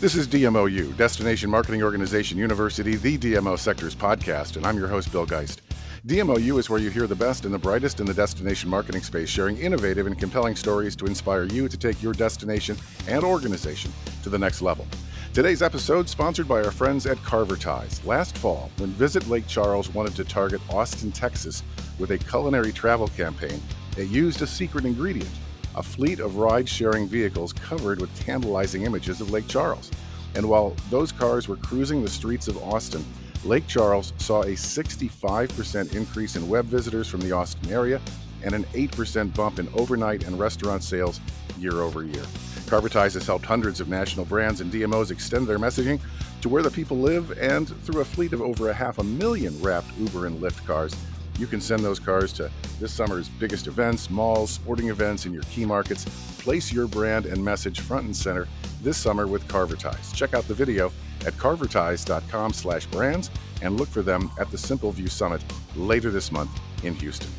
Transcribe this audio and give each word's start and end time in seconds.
This 0.00 0.14
is 0.14 0.26
DMOU, 0.26 0.96
Destination 0.96 1.50
Marketing 1.50 1.82
Organization 1.82 2.38
University, 2.38 2.96
the 2.96 3.18
DMO 3.18 3.58
Sectors 3.58 3.94
podcast, 3.94 4.56
and 4.56 4.66
I'm 4.66 4.78
your 4.78 4.88
host, 4.88 5.12
Bill 5.12 5.26
Geist. 5.26 5.60
DMOU 6.06 6.58
is 6.58 6.70
where 6.70 6.80
you 6.80 6.88
hear 6.88 7.06
the 7.06 7.14
best 7.14 7.44
and 7.44 7.52
the 7.52 7.58
brightest 7.58 8.00
in 8.00 8.06
the 8.06 8.14
destination 8.14 8.70
marketing 8.70 9.02
space, 9.02 9.28
sharing 9.28 9.58
innovative 9.58 10.06
and 10.06 10.18
compelling 10.18 10.56
stories 10.56 10.96
to 10.96 11.04
inspire 11.04 11.44
you 11.44 11.68
to 11.68 11.76
take 11.76 12.02
your 12.02 12.14
destination 12.14 12.78
and 13.08 13.22
organization 13.22 13.92
to 14.22 14.30
the 14.30 14.38
next 14.38 14.62
level. 14.62 14.86
Today's 15.34 15.60
episode 15.60 16.08
sponsored 16.08 16.48
by 16.48 16.62
our 16.62 16.70
friends 16.70 17.04
at 17.04 17.18
Carvertise. 17.18 18.02
Last 18.06 18.38
fall, 18.38 18.70
when 18.78 18.88
Visit 18.92 19.28
Lake 19.28 19.46
Charles 19.46 19.92
wanted 19.92 20.16
to 20.16 20.24
target 20.24 20.62
Austin, 20.70 21.12
Texas 21.12 21.62
with 21.98 22.12
a 22.12 22.16
culinary 22.16 22.72
travel 22.72 23.08
campaign, 23.08 23.60
it 23.98 24.08
used 24.08 24.40
a 24.40 24.46
secret 24.46 24.86
ingredient 24.86 25.28
a 25.76 25.82
fleet 25.82 26.20
of 26.20 26.36
ride 26.36 26.68
sharing 26.68 27.06
vehicles 27.06 27.52
covered 27.52 28.00
with 28.00 28.14
tantalizing 28.18 28.82
images 28.82 29.20
of 29.20 29.30
Lake 29.30 29.48
Charles. 29.48 29.90
And 30.34 30.48
while 30.48 30.76
those 30.90 31.12
cars 31.12 31.48
were 31.48 31.56
cruising 31.56 32.02
the 32.02 32.10
streets 32.10 32.48
of 32.48 32.56
Austin, 32.62 33.04
Lake 33.44 33.66
Charles 33.66 34.12
saw 34.18 34.42
a 34.42 34.52
65% 34.52 35.94
increase 35.94 36.36
in 36.36 36.48
web 36.48 36.66
visitors 36.66 37.08
from 37.08 37.20
the 37.20 37.32
Austin 37.32 37.72
area 37.72 38.00
and 38.42 38.54
an 38.54 38.64
8% 38.72 39.34
bump 39.34 39.58
in 39.58 39.68
overnight 39.74 40.24
and 40.24 40.38
restaurant 40.38 40.82
sales 40.82 41.20
year 41.58 41.80
over 41.80 42.04
year. 42.04 42.24
Carvertise 42.66 43.14
has 43.14 43.26
helped 43.26 43.44
hundreds 43.44 43.80
of 43.80 43.88
national 43.88 44.24
brands 44.24 44.60
and 44.60 44.72
DMOs 44.72 45.10
extend 45.10 45.46
their 45.46 45.58
messaging 45.58 46.00
to 46.40 46.48
where 46.48 46.62
the 46.62 46.70
people 46.70 46.98
live, 46.98 47.36
and 47.38 47.68
through 47.84 48.00
a 48.00 48.04
fleet 48.04 48.32
of 48.32 48.40
over 48.40 48.70
a 48.70 48.74
half 48.74 48.98
a 48.98 49.04
million 49.04 49.60
wrapped 49.60 49.90
Uber 49.98 50.26
and 50.26 50.40
Lyft 50.40 50.64
cars, 50.66 50.94
you 51.38 51.46
can 51.46 51.60
send 51.60 51.84
those 51.84 51.98
cars 51.98 52.32
to 52.34 52.50
this 52.80 52.92
summer's 52.92 53.28
biggest 53.28 53.66
events, 53.66 54.10
malls, 54.10 54.50
sporting 54.50 54.88
events 54.88 55.26
in 55.26 55.32
your 55.32 55.42
key 55.44 55.64
markets. 55.64 56.04
Place 56.38 56.72
your 56.72 56.88
brand 56.88 57.26
and 57.26 57.44
message 57.44 57.80
front 57.80 58.06
and 58.06 58.16
center 58.16 58.48
this 58.82 58.96
summer 58.96 59.26
with 59.26 59.46
Carvertise. 59.46 60.12
Check 60.14 60.34
out 60.34 60.48
the 60.48 60.54
video 60.54 60.90
at 61.26 61.34
carvertise.com 61.34 62.52
slash 62.52 62.86
brands 62.86 63.30
and 63.62 63.78
look 63.78 63.88
for 63.88 64.02
them 64.02 64.30
at 64.40 64.50
the 64.50 64.56
Simpleview 64.56 65.10
Summit 65.10 65.42
later 65.76 66.10
this 66.10 66.32
month 66.32 66.50
in 66.82 66.94
Houston. 66.94 67.30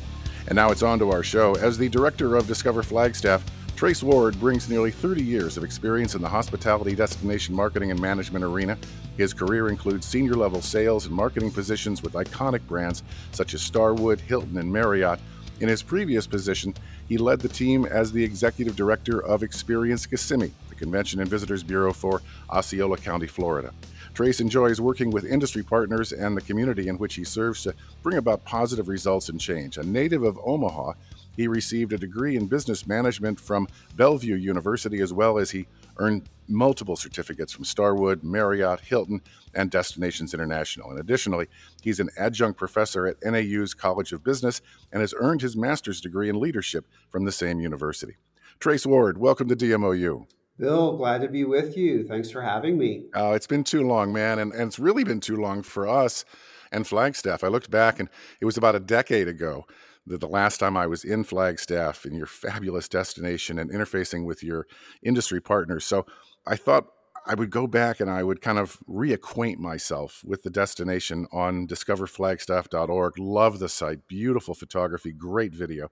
And 0.46 0.56
now 0.56 0.70
it's 0.70 0.82
on 0.82 0.98
to 1.00 1.10
our 1.10 1.22
show. 1.22 1.54
As 1.56 1.76
the 1.76 1.88
director 1.88 2.36
of 2.36 2.46
Discover 2.46 2.84
Flagstaff, 2.84 3.44
Trace 3.82 4.00
Ward 4.04 4.38
brings 4.38 4.68
nearly 4.68 4.92
30 4.92 5.24
years 5.24 5.56
of 5.56 5.64
experience 5.64 6.14
in 6.14 6.22
the 6.22 6.28
hospitality, 6.28 6.94
destination 6.94 7.52
marketing, 7.52 7.90
and 7.90 8.00
management 8.00 8.44
arena. 8.44 8.78
His 9.16 9.34
career 9.34 9.70
includes 9.70 10.06
senior 10.06 10.34
level 10.34 10.62
sales 10.62 11.06
and 11.06 11.12
marketing 11.16 11.50
positions 11.50 12.00
with 12.00 12.12
iconic 12.12 12.64
brands 12.68 13.02
such 13.32 13.54
as 13.54 13.60
Starwood, 13.60 14.20
Hilton, 14.20 14.56
and 14.58 14.72
Marriott. 14.72 15.18
In 15.58 15.68
his 15.68 15.82
previous 15.82 16.28
position, 16.28 16.74
he 17.08 17.18
led 17.18 17.40
the 17.40 17.48
team 17.48 17.84
as 17.84 18.12
the 18.12 18.22
executive 18.22 18.76
director 18.76 19.20
of 19.20 19.42
Experience 19.42 20.06
Kissimmee, 20.06 20.52
the 20.68 20.76
Convention 20.76 21.18
and 21.18 21.28
Visitors 21.28 21.64
Bureau 21.64 21.92
for 21.92 22.22
Osceola 22.50 22.98
County, 22.98 23.26
Florida. 23.26 23.74
Trace 24.14 24.40
enjoys 24.40 24.80
working 24.80 25.10
with 25.10 25.24
industry 25.24 25.64
partners 25.64 26.12
and 26.12 26.36
the 26.36 26.42
community 26.42 26.86
in 26.86 26.98
which 26.98 27.16
he 27.16 27.24
serves 27.24 27.64
to 27.64 27.74
bring 28.04 28.18
about 28.18 28.44
positive 28.44 28.86
results 28.86 29.28
and 29.28 29.40
change. 29.40 29.76
A 29.76 29.82
native 29.82 30.22
of 30.22 30.38
Omaha, 30.44 30.92
he 31.36 31.48
received 31.48 31.92
a 31.92 31.98
degree 31.98 32.36
in 32.36 32.46
business 32.46 32.86
management 32.86 33.40
from 33.40 33.68
Bellevue 33.96 34.36
University, 34.36 35.00
as 35.00 35.12
well 35.12 35.38
as 35.38 35.50
he 35.50 35.66
earned 35.98 36.28
multiple 36.48 36.96
certificates 36.96 37.52
from 37.52 37.64
Starwood, 37.64 38.22
Marriott, 38.22 38.80
Hilton, 38.80 39.22
and 39.54 39.70
Destinations 39.70 40.34
International. 40.34 40.90
And 40.90 40.98
additionally, 40.98 41.48
he's 41.82 42.00
an 42.00 42.10
adjunct 42.18 42.58
professor 42.58 43.06
at 43.06 43.16
NAU's 43.22 43.74
College 43.74 44.12
of 44.12 44.24
Business 44.24 44.60
and 44.92 45.00
has 45.00 45.14
earned 45.16 45.42
his 45.42 45.56
master's 45.56 46.00
degree 46.00 46.28
in 46.28 46.40
leadership 46.40 46.86
from 47.10 47.24
the 47.24 47.32
same 47.32 47.60
university. 47.60 48.16
Trace 48.58 48.86
Ward, 48.86 49.18
welcome 49.18 49.48
to 49.48 49.56
DMOU. 49.56 50.26
Bill, 50.58 50.96
glad 50.96 51.22
to 51.22 51.28
be 51.28 51.44
with 51.44 51.76
you. 51.76 52.04
Thanks 52.04 52.30
for 52.30 52.42
having 52.42 52.78
me. 52.78 53.06
Uh, 53.14 53.32
it's 53.32 53.46
been 53.46 53.64
too 53.64 53.82
long, 53.82 54.12
man, 54.12 54.38
and, 54.38 54.52
and 54.52 54.68
it's 54.68 54.78
really 54.78 55.02
been 55.02 55.20
too 55.20 55.36
long 55.36 55.62
for 55.62 55.88
us 55.88 56.24
and 56.70 56.86
Flagstaff. 56.86 57.44
I 57.44 57.48
looked 57.48 57.70
back, 57.70 58.00
and 58.00 58.08
it 58.40 58.44
was 58.44 58.56
about 58.56 58.74
a 58.74 58.80
decade 58.80 59.28
ago 59.28 59.66
that 60.06 60.20
the 60.20 60.28
last 60.28 60.58
time 60.58 60.76
I 60.76 60.86
was 60.86 61.04
in 61.04 61.24
Flagstaff 61.24 62.04
in 62.04 62.14
your 62.14 62.26
fabulous 62.26 62.88
destination 62.88 63.58
and 63.58 63.70
interfacing 63.70 64.24
with 64.24 64.42
your 64.42 64.66
industry 65.02 65.40
partners. 65.40 65.84
So 65.84 66.06
I 66.46 66.56
thought 66.56 66.86
I 67.24 67.34
would 67.34 67.50
go 67.50 67.66
back 67.66 68.00
and 68.00 68.10
I 68.10 68.24
would 68.24 68.40
kind 68.40 68.58
of 68.58 68.78
reacquaint 68.88 69.58
myself 69.58 70.22
with 70.24 70.42
the 70.42 70.50
destination 70.50 71.26
on 71.32 71.68
discoverflagstaff.org. 71.68 73.18
Love 73.18 73.58
the 73.60 73.68
site, 73.68 74.08
beautiful 74.08 74.54
photography, 74.54 75.12
great 75.12 75.54
video. 75.54 75.90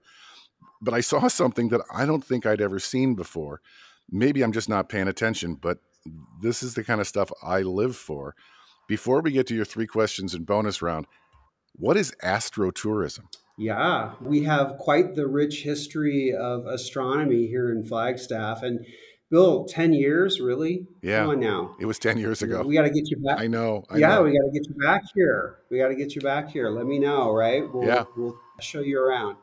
But 0.81 0.93
I 0.93 1.01
saw 1.01 1.27
something 1.27 1.69
that 1.69 1.81
I 1.93 2.05
don't 2.05 2.23
think 2.23 2.45
I'd 2.45 2.61
ever 2.61 2.79
seen 2.79 3.15
before. 3.15 3.61
Maybe 4.09 4.41
I'm 4.41 4.51
just 4.51 4.67
not 4.67 4.89
paying 4.89 5.07
attention, 5.07 5.55
but 5.55 5.77
this 6.41 6.63
is 6.63 6.73
the 6.73 6.83
kind 6.83 6.99
of 6.99 7.07
stuff 7.07 7.31
I 7.41 7.61
live 7.61 7.95
for. 7.95 8.35
Before 8.87 9.21
we 9.21 9.31
get 9.31 9.47
to 9.47 9.55
your 9.55 9.63
three 9.63 9.87
questions 9.87 10.33
and 10.33 10.45
bonus 10.45 10.81
round, 10.81 11.05
what 11.73 11.95
is 11.95 12.13
astrotourism? 12.23 13.25
Yeah, 13.57 14.13
we 14.21 14.43
have 14.43 14.77
quite 14.77 15.15
the 15.15 15.27
rich 15.27 15.63
history 15.63 16.33
of 16.33 16.65
astronomy 16.65 17.47
here 17.47 17.71
in 17.71 17.83
Flagstaff. 17.83 18.63
And 18.63 18.85
Bill, 19.29 19.63
10 19.63 19.93
years, 19.93 20.41
really? 20.41 20.87
Yeah. 21.01 21.21
Come 21.21 21.29
on 21.31 21.39
now. 21.39 21.75
It 21.79 21.85
was 21.85 21.97
10 21.99 22.17
years 22.17 22.41
ago. 22.41 22.63
We 22.63 22.73
got 22.73 22.81
to 22.81 22.89
get 22.89 23.09
you 23.09 23.17
back. 23.17 23.39
I 23.39 23.47
know. 23.47 23.85
I 23.89 23.97
yeah, 23.97 24.15
know. 24.15 24.23
we 24.23 24.31
got 24.31 24.43
to 24.45 24.51
get 24.51 24.67
you 24.67 24.75
back 24.75 25.03
here. 25.15 25.59
We 25.69 25.77
got 25.77 25.87
to 25.87 25.95
get 25.95 26.15
you 26.15 26.21
back 26.21 26.49
here. 26.49 26.69
Let 26.69 26.85
me 26.85 26.99
know, 26.99 27.31
right? 27.31 27.63
We'll, 27.71 27.87
Yeah. 27.87 28.03
We'll 28.17 28.37
show 28.59 28.81
you 28.81 28.99
around. 28.99 29.37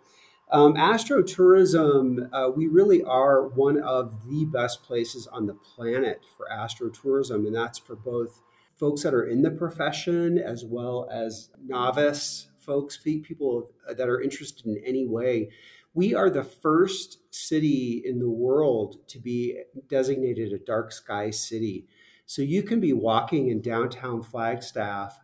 Um, 0.50 0.74
astrotourism, 0.74 2.28
uh, 2.32 2.50
we 2.54 2.66
really 2.68 3.02
are 3.02 3.46
one 3.46 3.80
of 3.80 4.28
the 4.28 4.44
best 4.46 4.82
places 4.82 5.26
on 5.26 5.46
the 5.46 5.54
planet 5.54 6.20
for 6.36 6.46
astrotourism, 6.50 7.46
and 7.46 7.54
that's 7.54 7.78
for 7.78 7.96
both 7.96 8.40
folks 8.76 9.02
that 9.02 9.12
are 9.12 9.24
in 9.24 9.42
the 9.42 9.50
profession 9.50 10.38
as 10.38 10.64
well 10.64 11.08
as 11.10 11.50
novice 11.62 12.47
folks, 12.68 12.98
people 12.98 13.70
that 13.88 14.08
are 14.10 14.20
interested 14.20 14.66
in 14.66 14.76
any 14.84 15.06
way. 15.06 15.48
We 15.94 16.14
are 16.14 16.28
the 16.28 16.44
first 16.44 17.18
city 17.34 18.02
in 18.04 18.18
the 18.18 18.28
world 18.28 18.98
to 19.08 19.18
be 19.18 19.62
designated 19.88 20.52
a 20.52 20.58
dark 20.58 20.92
sky 20.92 21.30
city. 21.30 21.86
So 22.26 22.42
you 22.42 22.62
can 22.62 22.78
be 22.78 22.92
walking 22.92 23.48
in 23.48 23.62
downtown 23.62 24.22
Flagstaff 24.22 25.18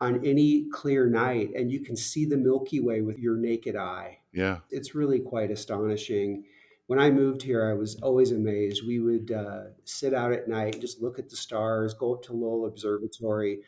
on 0.00 0.24
any 0.24 0.66
clear 0.72 1.10
night 1.10 1.50
and 1.56 1.72
you 1.72 1.80
can 1.80 1.96
see 1.96 2.24
the 2.24 2.36
Milky 2.36 2.78
Way 2.78 3.00
with 3.00 3.18
your 3.18 3.36
naked 3.36 3.74
eye. 3.74 4.20
Yeah. 4.32 4.58
It's 4.70 4.94
really 4.94 5.18
quite 5.18 5.50
astonishing. 5.50 6.44
When 6.86 7.00
I 7.00 7.10
moved 7.10 7.42
here, 7.42 7.68
I 7.68 7.74
was 7.74 7.96
always 7.96 8.30
amazed. 8.30 8.86
We 8.86 9.00
would 9.00 9.32
uh, 9.32 9.62
sit 9.84 10.14
out 10.14 10.32
at 10.32 10.46
night, 10.46 10.80
just 10.80 11.02
look 11.02 11.18
at 11.18 11.28
the 11.28 11.36
stars, 11.36 11.92
go 11.92 12.14
up 12.14 12.22
to 12.22 12.32
Lowell 12.32 12.66
Observatory. 12.66 13.62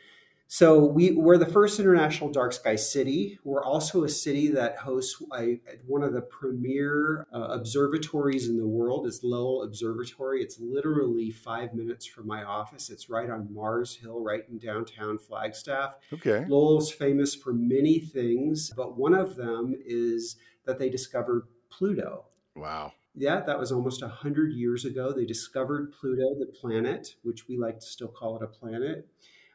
So 0.52 0.84
we, 0.84 1.12
we're 1.12 1.38
the 1.38 1.46
first 1.46 1.78
international 1.78 2.28
dark 2.28 2.52
sky 2.52 2.74
city. 2.74 3.38
We're 3.44 3.62
also 3.62 4.02
a 4.02 4.08
city 4.08 4.48
that 4.48 4.78
hosts 4.78 5.22
a, 5.38 5.60
one 5.86 6.02
of 6.02 6.12
the 6.12 6.22
premier 6.22 7.24
uh, 7.32 7.50
observatories 7.50 8.48
in 8.48 8.56
the 8.56 8.66
world. 8.66 9.06
Is 9.06 9.22
Lowell 9.22 9.62
Observatory. 9.62 10.42
It's 10.42 10.58
literally 10.58 11.30
five 11.30 11.72
minutes 11.72 12.04
from 12.04 12.26
my 12.26 12.42
office. 12.42 12.90
It's 12.90 13.08
right 13.08 13.30
on 13.30 13.46
Mars 13.54 13.94
Hill, 13.94 14.24
right 14.24 14.42
in 14.50 14.58
downtown 14.58 15.18
Flagstaff. 15.18 15.94
Okay. 16.12 16.44
Lowell's 16.48 16.90
famous 16.90 17.32
for 17.32 17.52
many 17.52 18.00
things, 18.00 18.72
but 18.76 18.98
one 18.98 19.14
of 19.14 19.36
them 19.36 19.76
is 19.86 20.34
that 20.64 20.80
they 20.80 20.90
discovered 20.90 21.46
Pluto. 21.70 22.24
Wow. 22.56 22.92
Yeah, 23.14 23.38
that 23.42 23.56
was 23.56 23.70
almost 23.70 24.02
a 24.02 24.06
100 24.06 24.52
years 24.52 24.84
ago. 24.84 25.12
They 25.12 25.26
discovered 25.26 25.92
Pluto, 25.92 26.34
the 26.40 26.46
planet, 26.46 27.14
which 27.22 27.46
we 27.46 27.56
like 27.56 27.78
to 27.78 27.86
still 27.86 28.08
call 28.08 28.34
it 28.34 28.42
a 28.42 28.48
planet. 28.48 29.06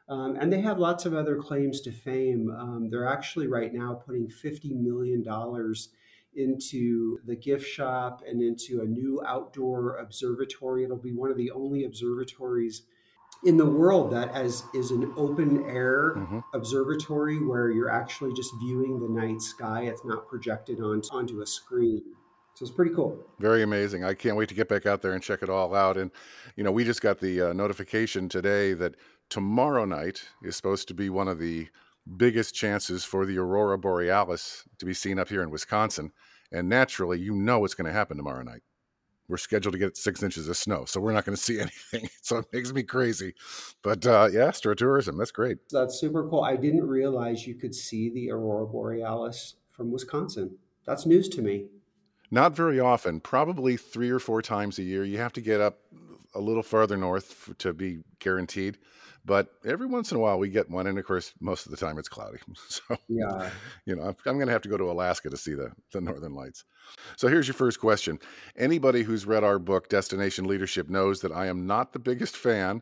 Um, 0.07 0.35
and 0.39 0.53
they 0.53 0.61
have 0.61 0.77
lots 0.77 1.05
of 1.05 1.13
other 1.15 1.35
claims 1.37 1.81
to 1.81 1.91
fame. 1.91 2.51
Um, 2.51 2.89
they're 2.91 3.07
actually 3.07 3.47
right 3.47 3.73
now 3.73 3.95
putting 4.05 4.27
$50 4.27 4.71
million 4.79 5.23
into 6.35 7.17
the 7.25 7.35
gift 7.35 7.65
shop 7.67 8.21
and 8.27 8.41
into 8.41 8.81
a 8.81 8.85
new 8.85 9.21
outdoor 9.25 9.97
observatory. 9.97 10.83
It'll 10.83 10.97
be 10.97 11.13
one 11.13 11.31
of 11.31 11.37
the 11.37 11.51
only 11.51 11.85
observatories 11.85 12.83
in 13.43 13.57
the 13.57 13.65
world 13.65 14.11
that 14.11 14.29
as 14.33 14.63
is 14.73 14.91
an 14.91 15.11
open 15.17 15.63
air 15.69 16.15
Mhm. 16.15 16.43
observatory 16.53 17.43
where 17.43 17.69
you're 17.69 17.89
actually 17.89 18.33
just 18.33 18.51
viewing 18.59 18.99
the 18.99 19.09
night 19.09 19.41
sky. 19.41 19.83
It's 19.83 20.03
not 20.05 20.27
projected 20.27 20.79
on, 20.81 21.01
onto 21.11 21.41
a 21.41 21.45
screen. 21.47 22.01
So 22.55 22.63
it's 22.63 22.73
pretty 22.73 22.95
cool. 22.95 23.21
Very 23.39 23.63
amazing. 23.63 24.05
I 24.05 24.13
can't 24.13 24.37
wait 24.37 24.47
to 24.47 24.55
get 24.55 24.69
back 24.69 24.85
out 24.85 25.01
there 25.01 25.11
and 25.11 25.21
check 25.21 25.43
it 25.43 25.49
all 25.49 25.75
out. 25.75 25.97
And, 25.97 26.09
you 26.55 26.63
know, 26.63 26.71
we 26.71 26.85
just 26.85 27.01
got 27.01 27.19
the 27.19 27.41
uh, 27.49 27.53
notification 27.53 28.29
today 28.29 28.73
that 28.73 28.95
tomorrow 29.29 29.85
night 29.85 30.23
is 30.43 30.55
supposed 30.55 30.87
to 30.87 30.93
be 30.93 31.09
one 31.09 31.27
of 31.27 31.39
the 31.39 31.67
biggest 32.17 32.53
chances 32.53 33.03
for 33.03 33.25
the 33.25 33.37
Aurora 33.37 33.77
Borealis 33.77 34.63
to 34.77 34.85
be 34.85 34.93
seen 34.93 35.19
up 35.19 35.29
here 35.29 35.43
in 35.43 35.49
Wisconsin. 35.49 36.11
And 36.51 36.69
naturally, 36.69 37.19
you 37.19 37.35
know 37.35 37.59
what's 37.59 37.73
going 37.73 37.87
to 37.87 37.91
happen 37.91 38.17
tomorrow 38.17 38.43
night. 38.43 38.61
We're 39.27 39.37
scheduled 39.37 39.73
to 39.73 39.79
get 39.79 39.97
six 39.97 40.21
inches 40.21 40.47
of 40.47 40.55
snow, 40.55 40.85
so 40.85 41.01
we're 41.01 41.11
not 41.11 41.25
going 41.25 41.35
to 41.35 41.41
see 41.41 41.59
anything. 41.59 42.09
So 42.21 42.37
it 42.37 42.45
makes 42.53 42.71
me 42.71 42.83
crazy. 42.83 43.33
But 43.81 44.05
uh, 44.05 44.29
yeah, 44.31 44.49
astrotourism, 44.49 45.17
that's 45.17 45.31
great. 45.31 45.57
That's 45.71 45.99
super 45.99 46.29
cool. 46.29 46.43
I 46.43 46.55
didn't 46.55 46.87
realize 46.87 47.47
you 47.47 47.55
could 47.55 47.73
see 47.73 48.09
the 48.09 48.31
Aurora 48.31 48.67
Borealis 48.67 49.55
from 49.71 49.91
Wisconsin. 49.91 50.57
That's 50.85 51.05
news 51.05 51.27
to 51.29 51.41
me. 51.41 51.65
Not 52.31 52.55
very 52.55 52.79
often, 52.79 53.19
probably 53.19 53.77
three 53.77 54.09
or 54.09 54.19
four 54.19 54.41
times 54.41 54.77
a 54.77 54.83
year. 54.83 55.03
You 55.03 55.17
have 55.17 55.33
to 55.33 55.41
get 55.41 55.61
up 55.61 55.79
a 56.33 56.39
little 56.39 56.63
farther 56.63 56.97
north 56.97 57.51
to 57.59 57.73
be 57.73 57.99
guaranteed. 58.19 58.77
But 59.25 59.47
every 59.65 59.87
once 59.87 60.11
in 60.11 60.17
a 60.17 60.19
while 60.19 60.37
we 60.37 60.49
get 60.49 60.69
one, 60.69 60.85
and 60.85 60.99
of 60.99 61.05
course, 61.05 61.33
most 61.39 61.65
of 61.65 61.71
the 61.71 61.77
time 61.77 61.97
it's 61.97 62.09
cloudy. 62.09 62.37
So, 62.67 62.97
yeah, 63.07 63.49
you 63.85 63.95
know, 63.95 64.03
I'm, 64.03 64.15
I'm 64.25 64.35
going 64.35 64.47
to 64.47 64.53
have 64.53 64.61
to 64.63 64.69
go 64.69 64.77
to 64.77 64.91
Alaska 64.91 65.29
to 65.29 65.37
see 65.37 65.53
the 65.53 65.71
the 65.91 66.01
northern 66.01 66.33
lights. 66.33 66.63
So 67.17 67.27
here's 67.27 67.47
your 67.47 67.55
first 67.55 67.79
question. 67.79 68.19
Anybody 68.55 69.03
who's 69.03 69.25
read 69.25 69.43
our 69.43 69.59
book, 69.59 69.89
Destination 69.89 70.45
Leadership, 70.45 70.89
knows 70.89 71.21
that 71.21 71.31
I 71.31 71.47
am 71.47 71.65
not 71.65 71.93
the 71.93 71.99
biggest 71.99 72.37
fan 72.37 72.81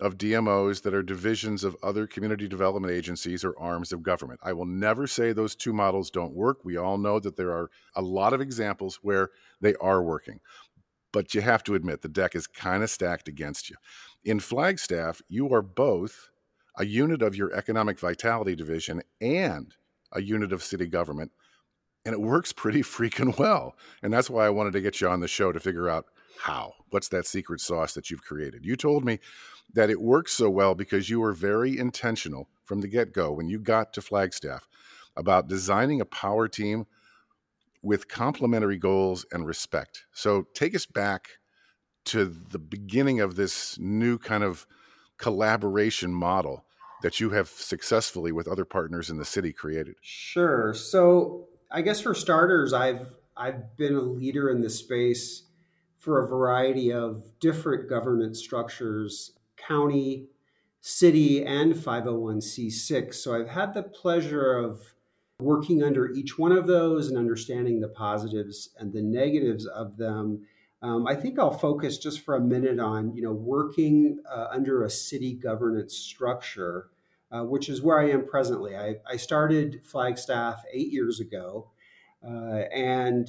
of 0.00 0.18
DMOs 0.18 0.82
that 0.82 0.94
are 0.94 1.02
divisions 1.02 1.62
of 1.62 1.76
other 1.82 2.06
community 2.06 2.48
development 2.48 2.92
agencies 2.92 3.44
or 3.44 3.58
arms 3.58 3.92
of 3.92 4.02
government. 4.02 4.40
I 4.42 4.52
will 4.52 4.66
never 4.66 5.06
say 5.06 5.32
those 5.32 5.54
two 5.54 5.72
models 5.72 6.10
don't 6.10 6.34
work. 6.34 6.64
We 6.64 6.76
all 6.76 6.98
know 6.98 7.20
that 7.20 7.36
there 7.36 7.52
are 7.52 7.70
a 7.94 8.02
lot 8.02 8.32
of 8.32 8.40
examples 8.40 8.98
where 9.02 9.30
they 9.60 9.74
are 9.76 10.02
working. 10.02 10.40
But 11.12 11.34
you 11.34 11.42
have 11.42 11.62
to 11.64 11.74
admit 11.74 12.00
the 12.00 12.08
deck 12.08 12.34
is 12.34 12.46
kind 12.46 12.82
of 12.82 12.90
stacked 12.90 13.28
against 13.28 13.70
you. 13.70 13.76
In 14.24 14.38
Flagstaff, 14.38 15.20
you 15.28 15.52
are 15.52 15.62
both 15.62 16.30
a 16.78 16.86
unit 16.86 17.22
of 17.22 17.34
your 17.34 17.52
economic 17.52 17.98
vitality 17.98 18.54
division 18.54 19.02
and 19.20 19.74
a 20.12 20.22
unit 20.22 20.52
of 20.52 20.62
city 20.62 20.86
government. 20.86 21.32
And 22.04 22.12
it 22.12 22.20
works 22.20 22.52
pretty 22.52 22.82
freaking 22.82 23.38
well. 23.38 23.76
And 24.02 24.12
that's 24.12 24.30
why 24.30 24.46
I 24.46 24.50
wanted 24.50 24.72
to 24.74 24.80
get 24.80 25.00
you 25.00 25.08
on 25.08 25.20
the 25.20 25.28
show 25.28 25.52
to 25.52 25.60
figure 25.60 25.88
out 25.88 26.06
how. 26.38 26.74
What's 26.90 27.08
that 27.08 27.26
secret 27.26 27.60
sauce 27.60 27.94
that 27.94 28.10
you've 28.10 28.24
created? 28.24 28.64
You 28.64 28.76
told 28.76 29.04
me 29.04 29.18
that 29.74 29.90
it 29.90 30.00
works 30.00 30.32
so 30.32 30.48
well 30.50 30.74
because 30.74 31.10
you 31.10 31.20
were 31.20 31.32
very 31.32 31.76
intentional 31.76 32.48
from 32.64 32.80
the 32.80 32.88
get 32.88 33.12
go 33.12 33.32
when 33.32 33.48
you 33.48 33.58
got 33.58 33.92
to 33.94 34.02
Flagstaff 34.02 34.68
about 35.16 35.48
designing 35.48 36.00
a 36.00 36.06
power 36.06 36.48
team 36.48 36.86
with 37.82 38.08
complementary 38.08 38.78
goals 38.78 39.26
and 39.32 39.46
respect. 39.46 40.04
So 40.12 40.46
take 40.54 40.74
us 40.74 40.86
back 40.86 41.28
to 42.04 42.24
the 42.24 42.58
beginning 42.58 43.20
of 43.20 43.36
this 43.36 43.78
new 43.78 44.18
kind 44.18 44.44
of 44.44 44.66
collaboration 45.18 46.12
model 46.12 46.64
that 47.02 47.20
you 47.20 47.30
have 47.30 47.48
successfully 47.48 48.32
with 48.32 48.48
other 48.48 48.64
partners 48.64 49.10
in 49.10 49.18
the 49.18 49.24
city 49.24 49.52
created. 49.52 49.96
Sure. 50.00 50.72
So 50.74 51.48
I 51.70 51.82
guess 51.82 52.00
for 52.00 52.14
starters, 52.14 52.72
I've 52.72 53.14
I've 53.36 53.76
been 53.76 53.94
a 53.94 54.00
leader 54.00 54.50
in 54.50 54.60
this 54.60 54.78
space 54.78 55.44
for 55.98 56.22
a 56.22 56.28
variety 56.28 56.92
of 56.92 57.24
different 57.40 57.88
governance 57.88 58.38
structures 58.38 59.32
county, 59.56 60.26
city, 60.80 61.44
and 61.44 61.74
501c6. 61.74 63.14
So 63.14 63.34
I've 63.34 63.48
had 63.48 63.74
the 63.74 63.84
pleasure 63.84 64.56
of 64.56 64.94
working 65.38 65.82
under 65.82 66.10
each 66.10 66.38
one 66.38 66.52
of 66.52 66.66
those 66.66 67.08
and 67.08 67.16
understanding 67.16 67.80
the 67.80 67.88
positives 67.88 68.70
and 68.78 68.92
the 68.92 69.02
negatives 69.02 69.66
of 69.66 69.96
them. 69.96 70.46
Um, 70.82 71.06
I 71.06 71.14
think 71.14 71.38
I'll 71.38 71.56
focus 71.56 71.96
just 71.96 72.20
for 72.20 72.34
a 72.34 72.40
minute 72.40 72.80
on 72.80 73.14
you 73.14 73.22
know 73.22 73.32
working 73.32 74.18
uh, 74.30 74.48
under 74.50 74.84
a 74.84 74.90
city 74.90 75.34
governance 75.34 75.96
structure, 75.96 76.88
uh, 77.30 77.42
which 77.42 77.68
is 77.68 77.80
where 77.80 78.00
I 78.00 78.10
am 78.10 78.26
presently. 78.26 78.76
I, 78.76 78.96
I 79.08 79.16
started 79.16 79.82
Flagstaff 79.84 80.62
eight 80.72 80.92
years 80.92 81.20
ago, 81.20 81.70
uh, 82.26 82.62
and 82.74 83.28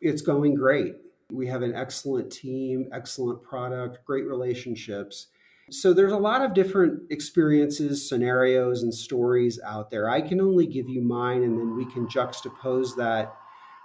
it's 0.00 0.22
going 0.22 0.54
great. 0.54 0.96
We 1.32 1.46
have 1.48 1.62
an 1.62 1.74
excellent 1.74 2.30
team, 2.30 2.88
excellent 2.92 3.42
product, 3.42 4.04
great 4.04 4.26
relationships. 4.26 5.28
So 5.70 5.92
there's 5.92 6.12
a 6.12 6.18
lot 6.18 6.42
of 6.42 6.54
different 6.54 7.10
experiences, 7.10 8.08
scenarios, 8.08 8.84
and 8.84 8.94
stories 8.94 9.58
out 9.66 9.90
there. 9.90 10.08
I 10.08 10.20
can 10.20 10.40
only 10.40 10.66
give 10.66 10.88
you 10.88 11.02
mine, 11.02 11.42
and 11.42 11.58
then 11.58 11.74
we 11.74 11.86
can 11.86 12.06
juxtapose 12.06 12.94
that 12.96 13.34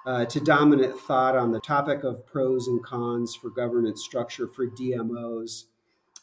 uh, 0.05 0.25
to 0.25 0.39
dominant 0.39 0.99
thought 0.99 1.35
on 1.35 1.51
the 1.51 1.59
topic 1.59 2.03
of 2.03 2.25
pros 2.25 2.67
and 2.67 2.83
cons 2.83 3.35
for 3.35 3.49
governance 3.49 4.03
structure 4.03 4.47
for 4.47 4.67
DMOs 4.67 5.65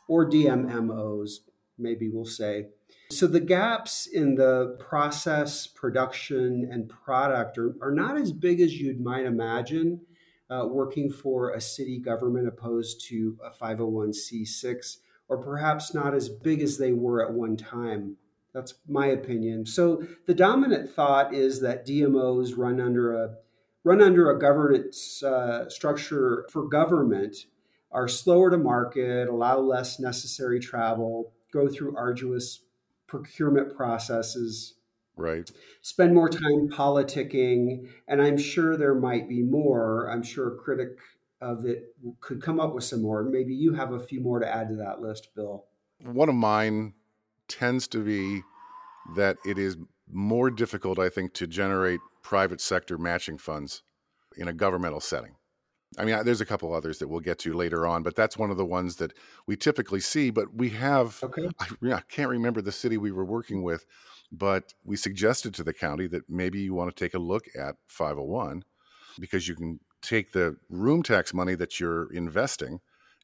or 0.08 0.28
DMMOs, 0.28 1.40
maybe 1.78 2.08
we'll 2.08 2.24
say. 2.24 2.66
So 3.10 3.26
the 3.26 3.40
gaps 3.40 4.06
in 4.06 4.34
the 4.34 4.76
process, 4.78 5.66
production, 5.66 6.68
and 6.70 6.88
product 6.88 7.56
are, 7.56 7.74
are 7.80 7.92
not 7.92 8.18
as 8.18 8.32
big 8.32 8.60
as 8.60 8.74
you'd 8.74 9.00
might 9.00 9.24
imagine 9.24 10.02
uh, 10.50 10.66
working 10.66 11.10
for 11.10 11.50
a 11.50 11.60
city 11.60 11.98
government 11.98 12.48
opposed 12.48 13.06
to 13.08 13.38
a 13.44 13.50
501c6 13.50 14.98
or 15.28 15.38
perhaps 15.38 15.94
not 15.94 16.14
as 16.14 16.28
big 16.28 16.62
as 16.62 16.78
they 16.78 16.92
were 16.92 17.24
at 17.24 17.32
one 17.32 17.56
time. 17.56 18.16
That's 18.54 18.74
my 18.88 19.06
opinion. 19.06 19.66
So 19.66 20.02
the 20.26 20.34
dominant 20.34 20.90
thought 20.90 21.34
is 21.34 21.60
that 21.60 21.86
DMOs 21.86 22.56
run 22.56 22.80
under 22.80 23.12
a 23.12 23.36
run 23.84 24.02
under 24.02 24.30
a 24.30 24.38
governance 24.38 25.22
uh, 25.22 25.68
structure 25.68 26.46
for 26.50 26.68
government 26.68 27.36
are 27.90 28.08
slower 28.08 28.50
to 28.50 28.58
market, 28.58 29.28
allow 29.28 29.58
less 29.58 29.98
necessary 29.98 30.60
travel, 30.60 31.32
go 31.52 31.68
through 31.68 31.96
arduous 31.96 32.60
procurement 33.06 33.74
processes, 33.74 34.74
right 35.16 35.50
spend 35.80 36.14
more 36.14 36.28
time 36.28 36.68
politicking 36.68 37.88
and 38.06 38.22
i'm 38.22 38.38
sure 38.38 38.76
there 38.76 38.94
might 38.94 39.28
be 39.28 39.42
more 39.42 40.08
i'm 40.12 40.22
sure 40.22 40.54
a 40.54 40.56
critic 40.56 40.90
of 41.40 41.64
it 41.64 41.94
could 42.20 42.42
come 42.42 42.60
up 42.60 42.74
with 42.74 42.84
some 42.84 43.02
more. 43.02 43.22
Maybe 43.22 43.54
you 43.54 43.74
have 43.74 43.92
a 43.92 44.00
few 44.00 44.20
more 44.20 44.40
to 44.40 44.54
add 44.54 44.68
to 44.68 44.76
that 44.76 45.00
list, 45.00 45.28
Bill. 45.34 45.64
One 46.02 46.28
of 46.28 46.34
mine 46.34 46.94
tends 47.46 47.86
to 47.88 48.04
be 48.04 48.42
that 49.16 49.36
it 49.44 49.58
is 49.58 49.76
more 50.10 50.50
difficult, 50.50 50.98
I 50.98 51.08
think, 51.08 51.34
to 51.34 51.46
generate 51.46 52.00
private 52.28 52.60
sector 52.60 52.98
matching 52.98 53.38
funds 53.38 53.82
in 54.36 54.48
a 54.48 54.52
governmental 54.52 55.00
setting. 55.00 55.34
I 55.96 56.04
mean, 56.04 56.22
there's 56.26 56.42
a 56.42 56.44
couple 56.44 56.74
others 56.74 56.98
that 56.98 57.08
we'll 57.08 57.20
get 57.20 57.38
to 57.38 57.54
later 57.54 57.86
on, 57.86 58.02
but 58.02 58.14
that's 58.14 58.36
one 58.36 58.50
of 58.50 58.58
the 58.58 58.66
ones 58.66 58.96
that 58.96 59.14
we 59.46 59.56
typically 59.56 60.00
see. 60.00 60.28
But 60.28 60.54
we 60.54 60.68
have, 60.68 61.18
okay. 61.22 61.48
I, 61.58 61.94
I 61.94 62.02
can't 62.10 62.28
remember 62.28 62.60
the 62.60 62.70
city 62.70 62.98
we 62.98 63.12
were 63.12 63.24
working 63.24 63.62
with, 63.62 63.86
but 64.30 64.74
we 64.84 64.94
suggested 64.94 65.54
to 65.54 65.64
the 65.64 65.72
county 65.72 66.06
that 66.08 66.28
maybe 66.28 66.60
you 66.60 66.74
want 66.74 66.94
to 66.94 67.02
take 67.02 67.14
a 67.14 67.18
look 67.18 67.46
at 67.58 67.76
501 67.86 68.62
because 69.18 69.48
you 69.48 69.54
can 69.54 69.80
take 70.02 70.32
the 70.32 70.58
room 70.68 71.02
tax 71.02 71.32
money 71.32 71.54
that 71.54 71.80
you're 71.80 72.12
investing 72.12 72.80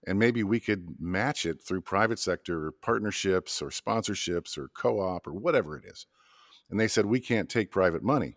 and 0.07 0.19
maybe 0.19 0.43
we 0.43 0.61
could 0.61 0.97
match 0.99 1.45
it 1.45 1.63
through 1.63 1.83
private 1.83 2.19
sector 2.19 2.73
partnerships 2.81 3.61
or 3.61 3.69
sponsorships 3.69 4.57
or 4.57 4.69
co-op 4.69 5.27
or 5.27 5.35
whatever 5.35 5.77
it 5.77 5.85
is 5.85 6.07
and 6.71 6.81
they 6.81 6.89
said 6.89 7.07
we 7.07 7.21
can't 7.21 7.49
take 7.49 7.71
private 7.71 8.03
money 8.03 8.37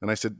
and 0.00 0.10
i 0.10 0.14
said 0.14 0.36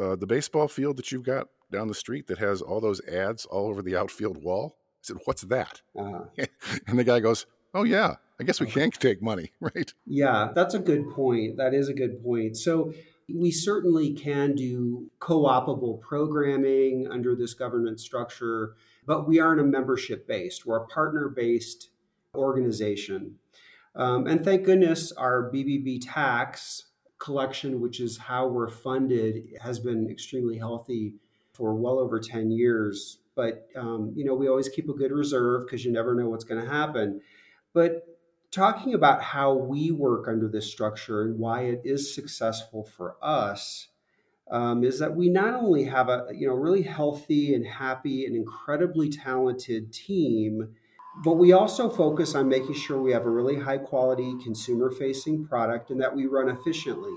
uh, 0.00 0.16
the 0.16 0.26
baseball 0.26 0.68
field 0.68 0.96
that 0.96 1.12
you've 1.12 1.22
got 1.22 1.48
down 1.70 1.88
the 1.88 1.94
street 1.94 2.26
that 2.26 2.38
has 2.38 2.62
all 2.62 2.80
those 2.80 3.04
ads 3.06 3.44
all 3.46 3.68
over 3.68 3.82
the 3.82 3.96
outfield 3.96 4.42
wall? 4.42 4.76
I 4.78 5.02
said 5.02 5.16
what's 5.24 5.42
that? 5.42 5.82
Uh-huh. 5.96 6.24
and 6.86 6.98
the 6.98 7.04
guy 7.04 7.20
goes 7.20 7.46
oh 7.74 7.84
yeah 7.84 8.14
i 8.40 8.44
guess 8.44 8.60
we 8.60 8.66
can 8.66 8.90
take 8.90 9.22
money 9.22 9.52
right? 9.60 9.92
Yeah 10.06 10.50
that's 10.54 10.74
a 10.74 10.78
good 10.78 11.10
point. 11.10 11.56
That 11.56 11.74
is 11.74 11.88
a 11.88 11.94
good 11.94 12.22
point. 12.22 12.56
So 12.56 12.92
we 13.32 13.50
certainly 13.50 14.12
can 14.12 14.54
do 14.54 15.10
co 15.18 15.46
opable 15.48 15.98
programming 15.98 17.08
under 17.10 17.34
this 17.34 17.54
governance 17.54 18.02
structure, 18.02 18.74
but 19.06 19.26
we 19.26 19.40
aren't 19.40 19.60
a 19.60 19.64
membership 19.64 20.28
based, 20.28 20.66
we're 20.66 20.82
a 20.82 20.86
partner 20.86 21.28
based 21.28 21.88
organization. 22.34 23.36
Um, 23.96 24.26
and 24.26 24.44
thank 24.44 24.64
goodness 24.64 25.12
our 25.12 25.50
BBB 25.52 26.00
tax 26.02 26.86
collection, 27.18 27.80
which 27.80 28.00
is 28.00 28.18
how 28.18 28.46
we're 28.48 28.68
funded, 28.68 29.44
has 29.60 29.78
been 29.78 30.10
extremely 30.10 30.58
healthy 30.58 31.14
for 31.52 31.74
well 31.74 31.98
over 31.98 32.20
10 32.20 32.50
years. 32.50 33.18
But, 33.34 33.68
um, 33.76 34.12
you 34.14 34.24
know, 34.24 34.34
we 34.34 34.48
always 34.48 34.68
keep 34.68 34.88
a 34.88 34.94
good 34.94 35.12
reserve 35.12 35.66
because 35.66 35.84
you 35.84 35.92
never 35.92 36.14
know 36.14 36.28
what's 36.28 36.44
going 36.44 36.64
to 36.64 36.70
happen. 36.70 37.20
But 37.72 38.06
talking 38.50 38.94
about 38.94 39.20
how 39.20 39.52
we 39.52 39.90
work 39.90 40.28
under 40.28 40.48
this 40.48 40.70
structure 40.70 41.22
and 41.22 41.38
why 41.38 41.62
it 41.62 41.80
is 41.84 42.14
successful 42.14 42.84
for 42.84 43.16
us 43.20 43.88
um, 44.50 44.84
is 44.84 44.98
that 44.98 45.16
we 45.16 45.28
not 45.28 45.54
only 45.54 45.84
have 45.84 46.08
a 46.08 46.26
you 46.32 46.46
know 46.46 46.54
really 46.54 46.82
healthy 46.82 47.54
and 47.54 47.66
happy 47.66 48.26
and 48.26 48.36
incredibly 48.36 49.08
talented 49.08 49.92
team 49.92 50.76
but 51.22 51.34
we 51.34 51.52
also 51.52 51.88
focus 51.88 52.34
on 52.34 52.48
making 52.48 52.74
sure 52.74 53.00
we 53.00 53.12
have 53.12 53.26
a 53.26 53.30
really 53.30 53.60
high 53.60 53.78
quality 53.78 54.34
consumer 54.42 54.90
facing 54.90 55.46
product 55.46 55.90
and 55.90 56.00
that 56.00 56.16
we 56.16 56.26
run 56.26 56.48
efficiently 56.48 57.12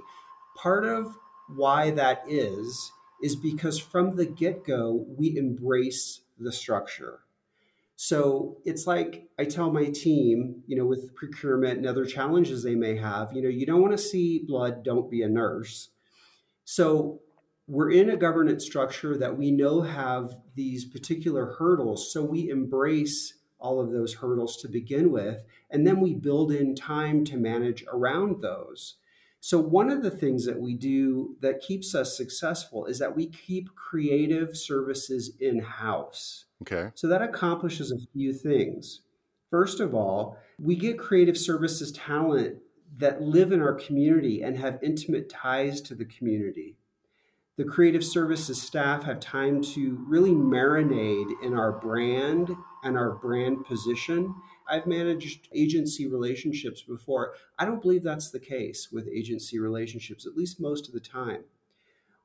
part 0.55 0.85
of 0.85 1.17
why 1.55 1.89
that 1.91 2.23
is 2.27 2.91
is 3.21 3.35
because 3.35 3.79
from 3.79 4.15
the 4.15 4.25
get-go 4.25 5.05
we 5.17 5.35
embrace 5.37 6.21
the 6.37 6.51
structure 6.51 7.19
so 7.99 8.57
it's 8.63 8.85
like 8.85 9.27
I 9.39 9.45
tell 9.45 9.71
my 9.71 9.85
team, 9.85 10.61
you 10.67 10.77
know, 10.77 10.85
with 10.85 11.15
procurement 11.15 11.79
and 11.79 11.87
other 11.87 12.05
challenges 12.05 12.61
they 12.61 12.75
may 12.75 12.95
have, 12.95 13.33
you 13.33 13.41
know, 13.41 13.49
you 13.49 13.65
don't 13.65 13.81
want 13.81 13.97
to 13.97 13.97
see 13.97 14.37
blood, 14.37 14.83
don't 14.83 15.09
be 15.09 15.23
a 15.23 15.27
nurse. 15.27 15.89
So 16.63 17.21
we're 17.65 17.89
in 17.89 18.11
a 18.11 18.15
governance 18.15 18.63
structure 18.63 19.17
that 19.17 19.35
we 19.35 19.49
know 19.49 19.81
have 19.81 20.37
these 20.53 20.85
particular 20.85 21.55
hurdles. 21.57 22.13
So 22.13 22.23
we 22.23 22.49
embrace 22.49 23.33
all 23.59 23.79
of 23.79 23.91
those 23.91 24.15
hurdles 24.15 24.57
to 24.57 24.67
begin 24.67 25.11
with, 25.11 25.43
and 25.69 25.85
then 25.85 25.99
we 25.99 26.13
build 26.13 26.51
in 26.51 26.75
time 26.75 27.25
to 27.25 27.37
manage 27.37 27.83
around 27.91 28.41
those. 28.41 28.95
So, 29.39 29.59
one 29.59 29.89
of 29.89 30.03
the 30.03 30.11
things 30.11 30.45
that 30.45 30.59
we 30.59 30.73
do 30.73 31.35
that 31.41 31.61
keeps 31.61 31.93
us 31.93 32.17
successful 32.17 32.85
is 32.85 32.99
that 32.99 33.15
we 33.15 33.27
keep 33.27 33.75
creative 33.75 34.57
services 34.57 35.31
in 35.39 35.59
house. 35.59 36.45
Okay. 36.63 36.91
So 36.95 37.07
that 37.07 37.21
accomplishes 37.21 37.91
a 37.91 37.99
few 38.13 38.33
things. 38.33 39.01
First 39.49 39.79
of 39.79 39.93
all, 39.93 40.37
we 40.59 40.75
get 40.75 40.97
creative 40.97 41.37
services 41.37 41.91
talent 41.91 42.57
that 42.97 43.21
live 43.21 43.51
in 43.51 43.61
our 43.61 43.73
community 43.73 44.41
and 44.41 44.57
have 44.57 44.79
intimate 44.81 45.29
ties 45.29 45.81
to 45.81 45.95
the 45.95 46.05
community. 46.05 46.75
The 47.57 47.63
creative 47.63 48.03
services 48.03 48.61
staff 48.61 49.03
have 49.03 49.19
time 49.19 49.61
to 49.73 50.03
really 50.07 50.31
marinate 50.31 51.31
in 51.43 51.53
our 51.53 51.71
brand 51.71 52.51
and 52.87 52.97
our 52.97 53.11
brand 53.11 53.65
position. 53.65 54.33
I've 54.69 54.87
managed 54.87 55.47
agency 55.53 56.07
relationships 56.07 56.81
before. 56.81 57.33
I 57.59 57.65
don't 57.65 57.81
believe 57.81 58.03
that's 58.03 58.31
the 58.31 58.39
case 58.39 58.89
with 58.91 59.07
agency 59.07 59.59
relationships, 59.59 60.25
at 60.25 60.35
least 60.35 60.59
most 60.59 60.87
of 60.87 60.93
the 60.93 60.99
time. 60.99 61.43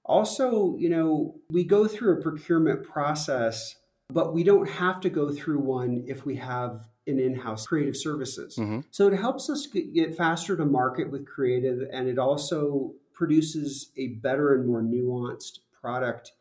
Also, 0.05 0.77
you 0.79 0.89
know, 0.89 1.37
we 1.51 1.65
go 1.65 1.87
through 1.87 2.19
a 2.19 2.23
procurement 2.23 2.85
process, 2.85 3.77
but 4.11 4.35
we 4.35 4.43
don't 4.43 4.69
have 4.69 5.01
to 5.01 5.11
go 5.11 5.31
through 5.31 5.61
one 5.61 6.05
if 6.07 6.25
we 6.25 6.37
have 6.37 6.89
an 7.07 7.19
in-house 7.19 7.67
creative 7.67 7.97
services. 7.97 8.57
Mm-hmm. 8.57 8.81
So 8.91 9.09
it 9.09 9.17
helps 9.17 9.51
us 9.51 9.67
get 9.67 10.17
faster 10.17 10.57
to 10.57 10.65
market 10.65 11.11
with 11.11 11.27
creative 11.27 11.89
and 11.93 12.09
it 12.09 12.19
also 12.19 12.95
produces 13.13 13.91
a 13.97 14.09
better 14.09 14.55
and 14.55 14.67
more 14.67 14.83
nuanced 14.83 15.61
product 15.81 16.33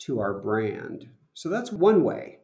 to 0.00 0.20
our 0.20 0.34
brand. 0.34 1.08
So 1.34 1.48
that's 1.48 1.72
one 1.72 2.04
way. 2.04 2.38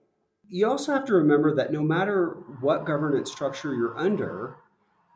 You 0.51 0.69
also 0.69 0.93
have 0.93 1.05
to 1.07 1.15
remember 1.15 1.55
that 1.55 1.73
no 1.73 1.83
matter 1.83 2.37
what 2.61 2.85
governance 2.87 3.31
structure 3.31 3.75
you're 3.75 3.99
under, 3.99 4.57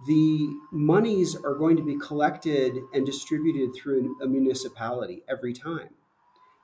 the 0.06 0.48
monies 0.72 1.36
are 1.36 1.54
going 1.54 1.76
to 1.76 1.82
be 1.82 1.96
collected 1.96 2.76
and 2.92 3.06
distributed 3.06 3.74
through 3.74 4.16
a 4.20 4.26
municipality 4.26 5.22
every 5.28 5.52
time. 5.52 5.90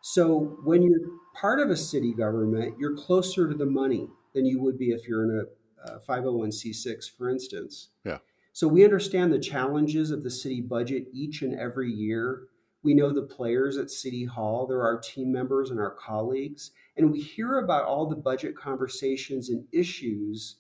So 0.00 0.58
when 0.64 0.82
you're 0.82 1.10
part 1.34 1.60
of 1.60 1.70
a 1.70 1.76
city 1.76 2.12
government, 2.12 2.76
you're 2.78 2.96
closer 2.96 3.48
to 3.48 3.54
the 3.54 3.66
money 3.66 4.08
than 4.34 4.46
you 4.46 4.60
would 4.60 4.78
be 4.78 4.90
if 4.90 5.06
you're 5.08 5.24
in 5.24 5.30
a, 5.30 5.90
uh, 5.90 5.96
a 5.96 6.00
501c6, 6.00 7.10
for 7.16 7.28
instance. 7.28 7.88
Yeah. 8.04 8.18
So 8.52 8.66
we 8.66 8.84
understand 8.84 9.32
the 9.32 9.38
challenges 9.38 10.10
of 10.10 10.24
the 10.24 10.30
city 10.30 10.60
budget 10.60 11.06
each 11.12 11.42
and 11.42 11.58
every 11.58 11.90
year. 11.92 12.42
We 12.82 12.94
know 12.94 13.12
the 13.12 13.22
players 13.22 13.76
at 13.76 13.90
City 13.90 14.24
Hall, 14.24 14.66
they're 14.66 14.82
our 14.82 14.98
team 14.98 15.32
members 15.32 15.70
and 15.70 15.80
our 15.80 15.90
colleagues. 15.90 16.70
And 16.96 17.10
we 17.12 17.20
hear 17.20 17.58
about 17.58 17.84
all 17.84 18.06
the 18.06 18.16
budget 18.16 18.56
conversations 18.56 19.48
and 19.50 19.64
issues 19.72 20.56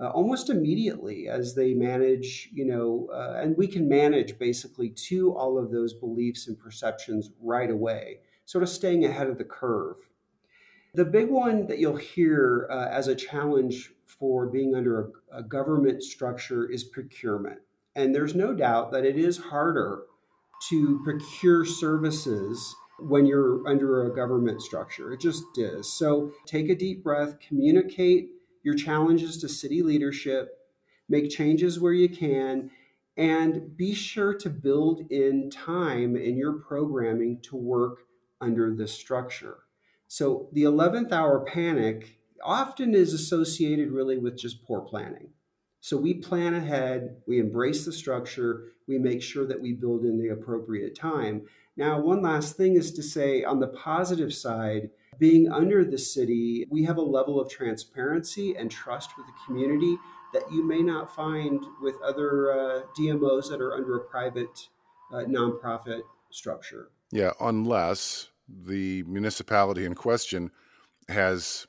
uh, 0.00 0.08
almost 0.08 0.50
immediately 0.50 1.28
as 1.28 1.54
they 1.54 1.74
manage, 1.74 2.48
you 2.52 2.64
know, 2.64 3.08
uh, 3.12 3.38
and 3.40 3.56
we 3.56 3.66
can 3.68 3.88
manage 3.88 4.38
basically 4.38 4.88
to 4.88 5.32
all 5.36 5.58
of 5.58 5.70
those 5.70 5.94
beliefs 5.94 6.48
and 6.48 6.58
perceptions 6.58 7.30
right 7.40 7.70
away, 7.70 8.18
sort 8.44 8.64
of 8.64 8.68
staying 8.68 9.04
ahead 9.04 9.28
of 9.28 9.38
the 9.38 9.44
curve. 9.44 9.96
The 10.94 11.04
big 11.04 11.30
one 11.30 11.66
that 11.68 11.78
you'll 11.78 11.96
hear 11.96 12.68
uh, 12.70 12.88
as 12.88 13.06
a 13.06 13.14
challenge 13.14 13.92
for 14.06 14.46
being 14.46 14.74
under 14.74 15.12
a, 15.32 15.38
a 15.38 15.42
government 15.42 16.02
structure 16.02 16.68
is 16.68 16.84
procurement. 16.84 17.60
And 17.94 18.14
there's 18.14 18.34
no 18.34 18.54
doubt 18.54 18.90
that 18.92 19.04
it 19.04 19.16
is 19.16 19.38
harder 19.38 20.02
to 20.68 21.00
procure 21.04 21.64
services 21.64 22.74
when 22.98 23.26
you're 23.26 23.66
under 23.66 24.04
a 24.04 24.14
government 24.14 24.62
structure. 24.62 25.12
It 25.12 25.20
just 25.20 25.44
is. 25.56 25.92
So 25.92 26.32
take 26.46 26.68
a 26.68 26.74
deep 26.74 27.02
breath, 27.02 27.36
communicate 27.46 28.28
your 28.62 28.74
challenges 28.74 29.38
to 29.38 29.48
city 29.48 29.82
leadership, 29.82 30.58
make 31.08 31.30
changes 31.30 31.80
where 31.80 31.92
you 31.92 32.08
can, 32.08 32.70
and 33.16 33.76
be 33.76 33.92
sure 33.92 34.34
to 34.34 34.48
build 34.48 35.10
in 35.10 35.50
time 35.50 36.16
in 36.16 36.36
your 36.36 36.52
programming 36.52 37.40
to 37.42 37.56
work 37.56 37.98
under 38.40 38.74
the 38.74 38.88
structure. 38.88 39.58
So 40.08 40.48
the 40.52 40.62
11th 40.62 41.12
hour 41.12 41.44
panic 41.44 42.18
often 42.44 42.94
is 42.94 43.12
associated 43.12 43.90
really 43.90 44.18
with 44.18 44.38
just 44.38 44.64
poor 44.64 44.80
planning. 44.80 45.30
So 45.80 45.96
we 45.96 46.14
plan 46.14 46.54
ahead, 46.54 47.16
we 47.26 47.40
embrace 47.40 47.84
the 47.84 47.92
structure, 47.92 48.68
we 48.86 48.98
make 48.98 49.22
sure 49.22 49.46
that 49.46 49.60
we 49.60 49.72
build 49.72 50.04
in 50.04 50.18
the 50.18 50.28
appropriate 50.28 50.94
time. 50.94 51.42
Now, 51.76 52.00
one 52.00 52.22
last 52.22 52.56
thing 52.56 52.76
is 52.76 52.92
to 52.92 53.02
say 53.02 53.44
on 53.44 53.60
the 53.60 53.68
positive 53.68 54.32
side, 54.34 54.90
being 55.18 55.50
under 55.50 55.84
the 55.84 55.98
city, 55.98 56.66
we 56.70 56.84
have 56.84 56.96
a 56.96 57.02
level 57.02 57.40
of 57.40 57.50
transparency 57.50 58.54
and 58.56 58.70
trust 58.70 59.10
with 59.16 59.26
the 59.26 59.32
community 59.46 59.96
that 60.32 60.50
you 60.50 60.66
may 60.66 60.82
not 60.82 61.14
find 61.14 61.62
with 61.80 61.94
other 62.02 62.52
uh, 62.52 62.82
DMOs 62.98 63.50
that 63.50 63.60
are 63.60 63.74
under 63.74 63.96
a 63.96 64.04
private 64.04 64.68
uh, 65.12 65.18
nonprofit 65.18 66.02
structure. 66.30 66.90
Yeah, 67.10 67.32
unless 67.40 68.30
the 68.48 69.02
municipality 69.04 69.84
in 69.84 69.94
question 69.94 70.50
has 71.08 71.66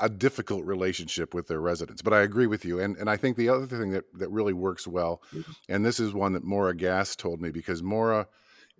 a 0.00 0.08
difficult 0.08 0.64
relationship 0.64 1.34
with 1.34 1.48
their 1.48 1.60
residents. 1.60 2.02
But 2.02 2.12
I 2.12 2.20
agree 2.22 2.46
with 2.46 2.64
you. 2.64 2.80
And 2.80 2.96
and 2.96 3.10
I 3.10 3.16
think 3.16 3.36
the 3.36 3.48
other 3.48 3.66
thing 3.66 3.90
that, 3.90 4.04
that 4.14 4.30
really 4.30 4.52
works 4.52 4.86
well, 4.86 5.22
mm-hmm. 5.34 5.52
and 5.68 5.84
this 5.84 6.00
is 6.00 6.12
one 6.12 6.32
that 6.34 6.44
Maura 6.44 6.74
Gast 6.74 7.18
told 7.18 7.40
me 7.40 7.50
because 7.50 7.82
Maura 7.82 8.28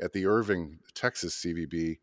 at 0.01 0.13
the 0.13 0.27
Irving, 0.27 0.79
Texas 0.95 1.45
CVB 1.45 1.99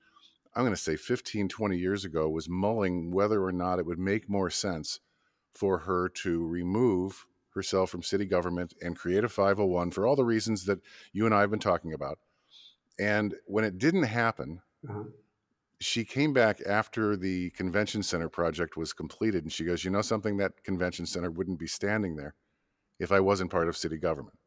I'm 0.55 0.63
going 0.63 0.73
to 0.73 0.81
say 0.81 0.95
15, 0.95 1.49
20 1.49 1.77
years 1.77 2.05
ago, 2.05 2.29
was 2.29 2.47
mulling 2.47 3.11
whether 3.11 3.43
or 3.43 3.51
not 3.51 3.77
it 3.77 3.85
would 3.85 3.99
make 3.99 4.29
more 4.29 4.49
sense 4.49 5.01
for 5.53 5.79
her 5.79 6.07
to 6.09 6.45
remove 6.45 7.25
herself 7.53 7.89
from 7.89 8.01
city 8.01 8.25
government 8.25 8.73
and 8.81 8.97
create 8.97 9.23
a 9.25 9.29
501 9.29 9.91
for 9.91 10.07
all 10.07 10.15
the 10.15 10.23
reasons 10.23 10.65
that 10.65 10.79
you 11.11 11.25
and 11.25 11.35
I 11.35 11.41
have 11.41 11.49
been 11.49 11.59
talking 11.59 11.93
about. 11.93 12.19
And 12.97 13.35
when 13.45 13.65
it 13.65 13.77
didn't 13.77 14.03
happen, 14.03 14.61
uh-huh. 14.87 15.03
She 15.85 16.03
came 16.03 16.33
back 16.33 16.61
after 16.67 17.15
the 17.15 17.51
convention 17.51 18.01
center 18.01 18.27
project 18.27 18.75
was 18.75 18.91
completed 18.91 19.43
and 19.43 19.53
she 19.53 19.63
goes, 19.63 19.85
You 19.85 19.91
know 19.91 20.01
something? 20.01 20.37
That 20.37 20.63
convention 20.63 21.05
center 21.05 21.29
wouldn't 21.29 21.59
be 21.59 21.67
standing 21.67 22.15
there 22.15 22.33
if 22.99 23.11
I 23.11 23.19
wasn't 23.19 23.51
part 23.51 23.69
of 23.69 23.77
city 23.77 23.97
government 23.97 24.37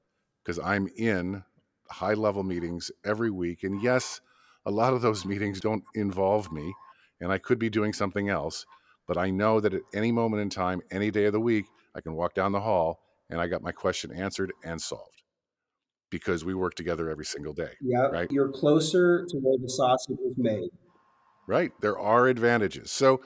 because 0.42 0.58
I'm 0.58 0.88
in 0.96 1.44
high 1.90 2.14
level 2.14 2.42
meetings 2.42 2.90
every 3.04 3.30
week. 3.30 3.62
And 3.62 3.80
yes, 3.80 4.20
a 4.66 4.70
lot 4.70 4.94
of 4.94 5.00
those 5.00 5.24
meetings 5.32 5.60
don't 5.60 5.84
involve 5.94 6.50
me 6.50 6.74
and 7.20 7.30
I 7.30 7.38
could 7.38 7.60
be 7.60 7.70
doing 7.70 7.92
something 7.92 8.28
else. 8.28 8.66
But 9.06 9.16
I 9.16 9.30
know 9.30 9.60
that 9.60 9.72
at 9.72 9.82
any 9.94 10.10
moment 10.10 10.42
in 10.42 10.50
time, 10.50 10.82
any 10.90 11.10
day 11.10 11.26
of 11.26 11.32
the 11.32 11.40
week, 11.40 11.66
I 11.94 12.00
can 12.00 12.14
walk 12.14 12.34
down 12.34 12.50
the 12.50 12.60
hall 12.60 13.00
and 13.30 13.40
I 13.40 13.46
got 13.46 13.62
my 13.62 13.72
question 13.72 14.12
answered 14.12 14.52
and 14.64 14.82
solved 14.82 15.22
because 16.10 16.44
we 16.44 16.54
work 16.54 16.74
together 16.74 17.08
every 17.08 17.24
single 17.24 17.52
day. 17.52 17.72
Yeah. 17.80 18.06
Right. 18.06 18.30
You're 18.30 18.50
closer 18.50 19.24
to 19.28 19.36
where 19.38 19.56
the 19.58 19.68
sausage 19.68 20.18
is 20.26 20.36
made. 20.36 20.70
Right. 21.48 21.72
There 21.80 21.98
are 21.98 22.28
advantages. 22.28 22.90
So, 22.90 23.22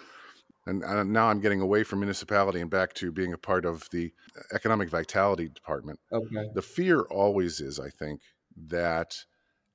and, 0.65 0.85
and 0.85 1.13
now 1.13 1.27
I'm 1.27 1.41
getting 1.41 1.61
away 1.61 1.83
from 1.83 1.99
municipality 1.99 2.61
and 2.61 2.71
back 2.71 2.95
to 2.95 3.11
being 3.11 3.33
a 3.33 3.39
part 3.39 3.65
of 3.65 3.89
the 3.91 4.13
economic 4.55 4.89
vitality 4.89 5.49
department. 5.49 5.99
Okay. 6.13 6.49
The 6.55 6.63
fear 6.63 7.01
always 7.01 7.61
is, 7.61 7.81
I 7.81 7.91
think, 7.91 8.21
that 8.69 9.17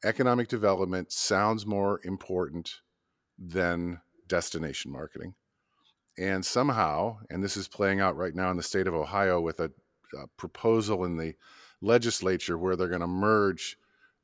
economic 0.05 0.47
development 0.47 1.11
sounds 1.11 1.65
more 1.65 1.99
important 2.05 2.75
than 3.37 3.99
destination 4.27 4.91
marketing. 4.91 5.35
And 6.17 6.45
somehow, 6.45 7.17
and 7.29 7.43
this 7.43 7.57
is 7.57 7.67
playing 7.67 7.99
out 7.99 8.15
right 8.15 8.33
now 8.33 8.49
in 8.49 8.57
the 8.57 8.63
state 8.63 8.87
of 8.87 8.95
Ohio 8.95 9.41
with 9.41 9.59
a, 9.59 9.71
a 10.17 10.27
proposal 10.37 11.03
in 11.03 11.17
the 11.17 11.35
legislature 11.81 12.57
where 12.57 12.77
they're 12.77 12.87
going 12.87 13.01
to 13.01 13.07
merge 13.07 13.77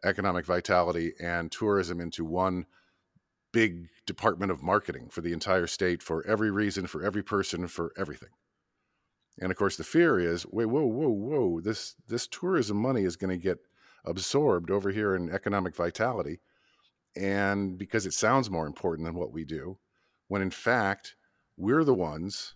economic 0.05 0.45
vitality 0.45 1.13
and 1.19 1.51
tourism 1.51 1.99
into 1.99 2.23
one 2.23 2.65
big 3.53 3.87
department 4.05 4.51
of 4.51 4.61
marketing 4.61 5.07
for 5.09 5.21
the 5.21 5.31
entire 5.31 5.67
state 5.67 6.03
for 6.03 6.25
every 6.27 6.51
reason, 6.51 6.87
for 6.87 7.01
every 7.03 7.23
person, 7.23 7.67
for 7.69 7.93
everything. 7.95 8.29
And 9.39 9.51
of 9.51 9.57
course, 9.57 9.77
the 9.77 9.83
fear 9.85 10.19
is, 10.19 10.45
wait, 10.45 10.65
whoa, 10.65 10.85
whoa, 10.85 11.09
whoa! 11.09 11.61
This 11.61 11.95
this 12.07 12.27
tourism 12.27 12.77
money 12.77 13.03
is 13.03 13.15
going 13.15 13.31
to 13.31 13.41
get 13.41 13.59
absorbed 14.05 14.69
over 14.69 14.91
here 14.91 15.15
in 15.15 15.29
economic 15.29 15.75
vitality. 15.75 16.41
And 17.15 17.77
because 17.77 18.05
it 18.05 18.13
sounds 18.13 18.49
more 18.49 18.67
important 18.67 19.05
than 19.05 19.15
what 19.15 19.31
we 19.31 19.45
do, 19.45 19.77
when 20.27 20.41
in 20.41 20.51
fact, 20.51 21.15
we're 21.57 21.83
the 21.83 21.93
ones 21.93 22.55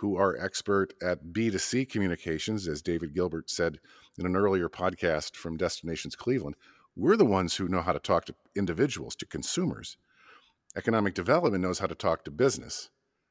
who 0.00 0.16
are 0.16 0.42
expert 0.42 0.94
at 1.02 1.26
B2C 1.26 1.88
communications, 1.88 2.66
as 2.66 2.80
David 2.80 3.14
Gilbert 3.14 3.50
said 3.50 3.78
in 4.18 4.24
an 4.24 4.34
earlier 4.34 4.68
podcast 4.68 5.36
from 5.36 5.58
Destinations 5.58 6.16
Cleveland. 6.16 6.56
We're 6.96 7.16
the 7.16 7.26
ones 7.26 7.56
who 7.56 7.68
know 7.68 7.82
how 7.82 7.92
to 7.92 7.98
talk 7.98 8.24
to 8.26 8.34
individuals, 8.56 9.14
to 9.16 9.26
consumers. 9.26 9.98
Economic 10.76 11.14
development 11.14 11.62
knows 11.62 11.78
how 11.78 11.86
to 11.86 11.94
talk 11.94 12.24
to 12.24 12.30
business. 12.30 12.90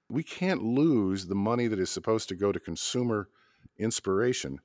We 0.09 0.23
can't 0.23 0.63
lose 0.63 1.27
the 1.27 1.35
money 1.35 1.67
that 1.67 1.79
is 1.79 1.89
supposed 1.89 2.29
to 2.29 2.35
go 2.35 2.51
to 2.51 2.59
consumer 2.59 3.29
inspiration 3.77 4.59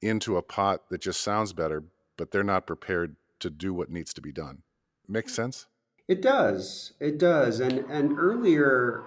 into 0.00 0.36
a 0.36 0.42
pot 0.42 0.90
that 0.90 1.00
just 1.00 1.20
sounds 1.20 1.52
better 1.52 1.84
but 2.16 2.30
they're 2.30 2.44
not 2.44 2.66
prepared 2.66 3.16
to 3.40 3.50
do 3.50 3.74
what 3.74 3.90
needs 3.90 4.12
to 4.14 4.20
be 4.20 4.32
done. 4.32 4.62
Makes 5.08 5.34
sense? 5.34 5.66
It 6.08 6.22
does. 6.22 6.92
It 7.00 7.18
does. 7.18 7.60
And 7.60 7.78
and 7.90 8.18
earlier 8.18 9.04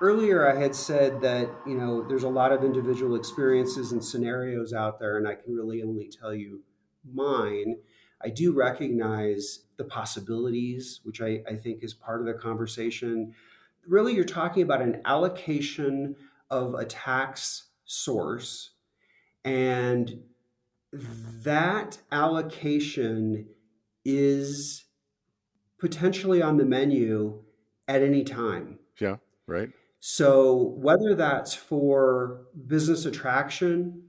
earlier 0.00 0.50
I 0.50 0.60
had 0.60 0.74
said 0.74 1.20
that, 1.20 1.48
you 1.66 1.74
know, 1.74 2.06
there's 2.06 2.24
a 2.24 2.28
lot 2.28 2.52
of 2.52 2.64
individual 2.64 3.14
experiences 3.14 3.92
and 3.92 4.04
scenarios 4.04 4.72
out 4.72 4.98
there 4.98 5.18
and 5.18 5.28
I 5.28 5.34
can 5.34 5.54
really 5.54 5.82
only 5.82 6.08
tell 6.08 6.34
you 6.34 6.62
mine. 7.04 7.76
I 8.24 8.28
do 8.28 8.52
recognize 8.52 9.60
the 9.76 9.84
possibilities, 9.84 11.00
which 11.02 11.20
I, 11.20 11.42
I 11.48 11.56
think 11.56 11.82
is 11.82 11.94
part 11.94 12.20
of 12.20 12.26
the 12.26 12.34
conversation. 12.34 13.34
really 13.86 14.14
you're 14.14 14.24
talking 14.24 14.62
about 14.62 14.80
an 14.80 15.02
allocation 15.04 16.14
of 16.50 16.74
a 16.74 16.84
tax 16.84 17.68
source 17.84 18.70
and 19.44 20.22
that 20.92 21.98
allocation 22.12 23.46
is 24.04 24.84
potentially 25.78 26.42
on 26.42 26.58
the 26.58 26.64
menu 26.64 27.42
at 27.88 28.02
any 28.02 28.24
time. 28.24 28.78
Yeah, 29.00 29.16
right. 29.46 29.70
So, 30.00 30.74
whether 30.76 31.14
that's 31.14 31.54
for 31.54 32.42
business 32.66 33.06
attraction, 33.06 34.08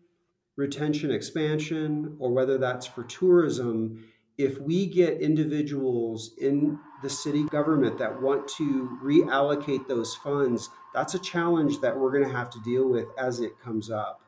retention, 0.56 1.12
expansion, 1.12 2.16
or 2.20 2.32
whether 2.32 2.58
that's 2.58 2.86
for 2.86 3.04
tourism, 3.04 4.06
if 4.38 4.60
we 4.60 4.88
get 4.88 5.22
individuals 5.22 6.34
in 6.40 6.80
the 7.02 7.10
city 7.10 7.44
government 7.46 7.98
that 7.98 8.22
want 8.22 8.48
to 8.48 8.98
reallocate 9.04 9.88
those 9.88 10.16
funds, 10.16 10.70
that's 10.94 11.14
a 11.14 11.20
challenge 11.20 11.80
that 11.82 11.98
we're 11.98 12.12
going 12.12 12.28
to 12.28 12.36
have 12.36 12.50
to 12.52 12.60
deal 12.62 12.90
with 12.90 13.08
as 13.18 13.40
it 13.40 13.60
comes 13.60 13.92
up. 13.92 14.22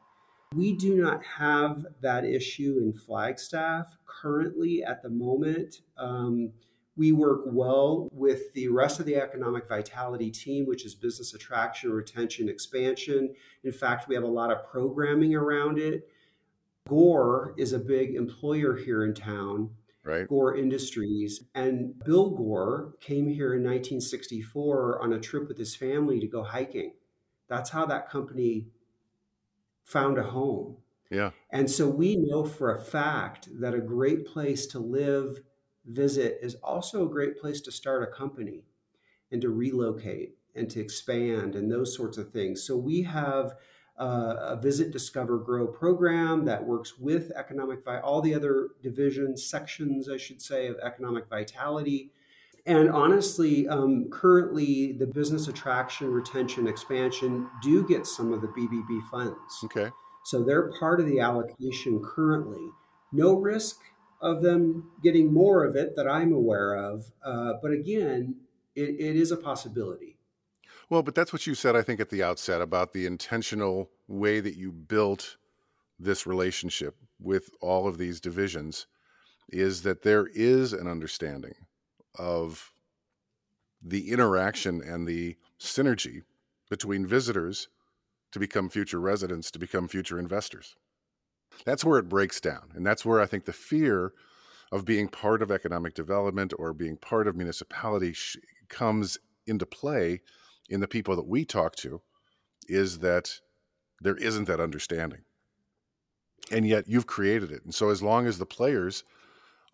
We 0.53 0.74
do 0.74 0.96
not 0.96 1.24
have 1.38 1.86
that 2.01 2.24
issue 2.24 2.79
in 2.82 2.94
Flagstaff 2.94 3.98
currently 4.05 4.84
at 4.84 5.01
the 5.01 5.10
moment. 5.10 5.82
Um, 5.98 6.53
we 6.98 7.12
work 7.12 7.41
well 7.46 8.08
with 8.12 8.53
the 8.53 8.70
rest 8.70 9.00
of 9.00 9.05
the 9.05 9.17
economic 9.17 9.67
vitality 9.67 10.32
team, 10.32 10.65
which 10.65 10.86
is 10.86 10.96
business 10.96 11.34
attraction, 11.34 11.91
retention, 11.91 12.48
expansion. 12.48 13.34
In 13.63 13.74
fact, 13.74 14.08
we 14.08 14.15
have 14.15 14.24
a 14.24 14.27
lot 14.27 14.51
of 14.51 14.65
programming 14.70 15.36
around 15.36 15.77
it. 15.77 16.08
Gore 16.88 17.56
is 17.58 17.74
a 17.74 17.80
big 17.80 18.15
employer 18.15 18.75
here 18.75 19.04
in 19.04 19.15
town, 19.15 19.72
right. 20.04 20.27
Gore 20.27 20.56
Industries. 20.56 21.44
And 21.56 21.98
Bill 22.04 22.30
Gore 22.30 22.94
came 23.01 23.27
here 23.27 23.56
in 23.56 23.63
1964 23.63 25.01
on 25.01 25.13
a 25.13 25.20
trip 25.20 25.48
with 25.48 25.58
his 25.58 25.75
family 25.75 26.20
to 26.20 26.27
go 26.27 26.44
hiking. 26.44 26.94
That's 27.48 27.72
how 27.72 27.86
that 27.88 28.10
company 28.10 28.68
found 29.84 30.18
a 30.18 30.24
home. 30.24 30.77
Yeah. 31.10 31.32
And 31.51 31.70
so 31.70 31.88
we 31.88 32.18
know 32.18 32.46
for 32.46 32.75
a 32.75 32.82
fact 32.82 33.50
that 33.60 33.74
a 33.74 33.80
great 33.80 34.25
place 34.25 34.65
to 34.68 34.80
live, 34.80 35.42
visit 35.86 36.39
is 36.42 36.56
also 36.56 37.06
a 37.06 37.10
great 37.10 37.39
place 37.39 37.62
to 37.62 37.72
start 37.72 38.04
a 38.04 38.08
company 38.08 38.63
and 39.32 39.42
to 39.42 39.50
relocate 39.50 40.36
and 40.56 40.70
to 40.70 40.80
expand 40.80 41.56
and 41.56 41.72
those 41.72 41.96
sorts 41.96 42.18
of 42.18 42.32
things. 42.32 42.63
So 42.63 42.77
we 42.77 43.04
have 43.04 43.56
uh, 43.98 44.36
a 44.40 44.60
visit, 44.62 44.92
discover, 44.92 45.38
grow 45.38 45.68
program 45.68 46.46
that 46.46 46.66
works 46.66 46.98
with 47.00 47.32
economic 47.36 47.80
all 48.04 48.22
the 48.22 48.34
other 48.34 48.70
divisions, 48.84 49.46
sections, 49.46 50.10
I 50.10 50.18
should 50.18 50.42
say, 50.42 50.68
of 50.68 50.78
economic 50.84 51.30
vitality. 51.30 52.12
And 52.66 52.90
honestly, 52.90 53.68
um, 53.68 54.10
currently 54.10 54.94
the 54.94 55.06
business 55.06 55.48
attraction, 55.48 56.12
retention, 56.12 56.68
expansion 56.68 57.48
do 57.62 57.88
get 57.88 58.06
some 58.06 58.34
of 58.34 58.42
the 58.42 58.48
BBB 58.48 59.08
funds. 59.10 59.64
Okay. 59.66 59.92
So 60.25 60.44
they're 60.44 60.72
part 60.80 61.00
of 61.00 61.06
the 61.06 61.20
allocation 61.20 62.02
currently. 62.04 62.68
No 63.12 63.36
risk 63.36 63.78
of 64.20 64.42
them 64.42 64.92
getting 65.04 65.32
more 65.32 65.64
of 65.64 65.75
it 65.75 65.96
that 65.96 66.08
I'm 66.08 66.34
aware 66.34 66.74
of. 66.74 67.12
Uh, 67.24 67.54
but 67.62 67.72
again, 67.72 68.38
it, 68.75 68.96
it 69.00 69.16
is 69.16 69.32
a 69.32 69.38
possibility. 69.38 70.15
Well, 70.89 71.01
but 71.04 71.15
that's 71.15 71.34
what 71.34 71.48
you 71.48 71.56
said, 71.56 71.75
I 71.75 71.82
think, 71.82 72.00
at 72.00 72.10
the 72.10 72.24
outset 72.24 72.62
about 72.62 72.94
the 72.94 73.06
intentional 73.06 73.89
way 74.08 74.39
that 74.39 74.56
you 74.56 74.72
built 74.72 75.38
this 76.00 76.27
relationship 76.27 76.96
with 77.20 77.50
all 77.62 77.88
of 77.88 77.98
these 77.98 78.20
divisions 78.20 78.88
is 79.50 79.84
that 79.84 80.03
there 80.03 80.27
is 80.33 80.74
an 80.74 80.88
understanding 80.88 81.53
of 82.18 82.72
the 83.81 84.12
interaction 84.12 84.81
and 84.81 85.07
the 85.07 85.36
synergy 85.60 86.22
between 86.70 87.05
visitors 87.05 87.70
to 88.31 88.40
become 88.40 88.70
future 88.70 89.00
residents, 89.00 89.51
to 89.51 89.60
become 89.60 89.88
future 89.88 90.20
investors. 90.20 90.75
That's 91.66 91.86
where 91.86 92.00
it 92.00 92.10
breaks 92.10 92.42
down. 92.42 92.72
And 92.75 92.86
that's 92.86 93.05
where 93.05 93.22
I 93.22 93.25
think 93.25 93.46
the 93.46 93.53
fear 93.53 94.14
of 94.72 94.86
being 94.86 95.07
part 95.07 95.42
of 95.42 95.51
economic 95.51 95.94
development 95.94 96.53
or 96.57 96.74
being 96.74 96.98
part 96.98 97.27
of 97.27 97.36
municipality 97.36 98.14
sh- 98.14 98.38
comes 98.68 99.18
into 99.48 99.66
play 99.66 100.22
in 100.70 100.80
the 100.80 100.88
people 100.88 101.16
that 101.16 101.28
we 101.28 101.46
talk 101.46 101.75
to 101.78 102.01
is 102.68 103.00
that 103.00 103.40
there 104.01 104.16
isn't 104.16 104.46
that 104.46 104.60
understanding. 104.60 105.22
And 106.51 106.68
yet 106.68 106.88
you've 106.88 107.08
created 107.08 107.51
it. 107.51 107.64
And 107.64 107.74
so 107.74 107.90
as 107.90 108.04
long 108.04 108.28
as 108.28 108.38
the 108.38 108.46
players 108.46 109.04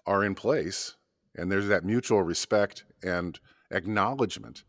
are 0.06 0.24
in 0.24 0.36
place 0.36 0.96
and 1.36 1.52
there's 1.52 1.68
that 1.68 1.84
mutual 1.84 2.24
respect 2.24 2.86
and 3.04 3.40
acknowledgement 3.72 4.64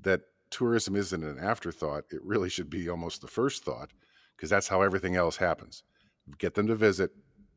that 0.00 0.22
tourism 0.50 0.96
isn't 0.96 1.24
an 1.24 1.38
afterthought, 1.38 2.04
it 2.10 2.20
really 2.24 2.48
should 2.48 2.70
be 2.70 2.88
almost 2.88 3.20
the 3.20 3.28
first 3.28 3.64
thought 3.64 3.90
because 4.36 4.50
that's 4.50 4.68
how 4.68 4.82
everything 4.82 5.16
else 5.16 5.36
happens. 5.36 5.82
Get 6.38 6.54
them 6.54 6.66
to 6.68 6.74
visit, 6.74 7.10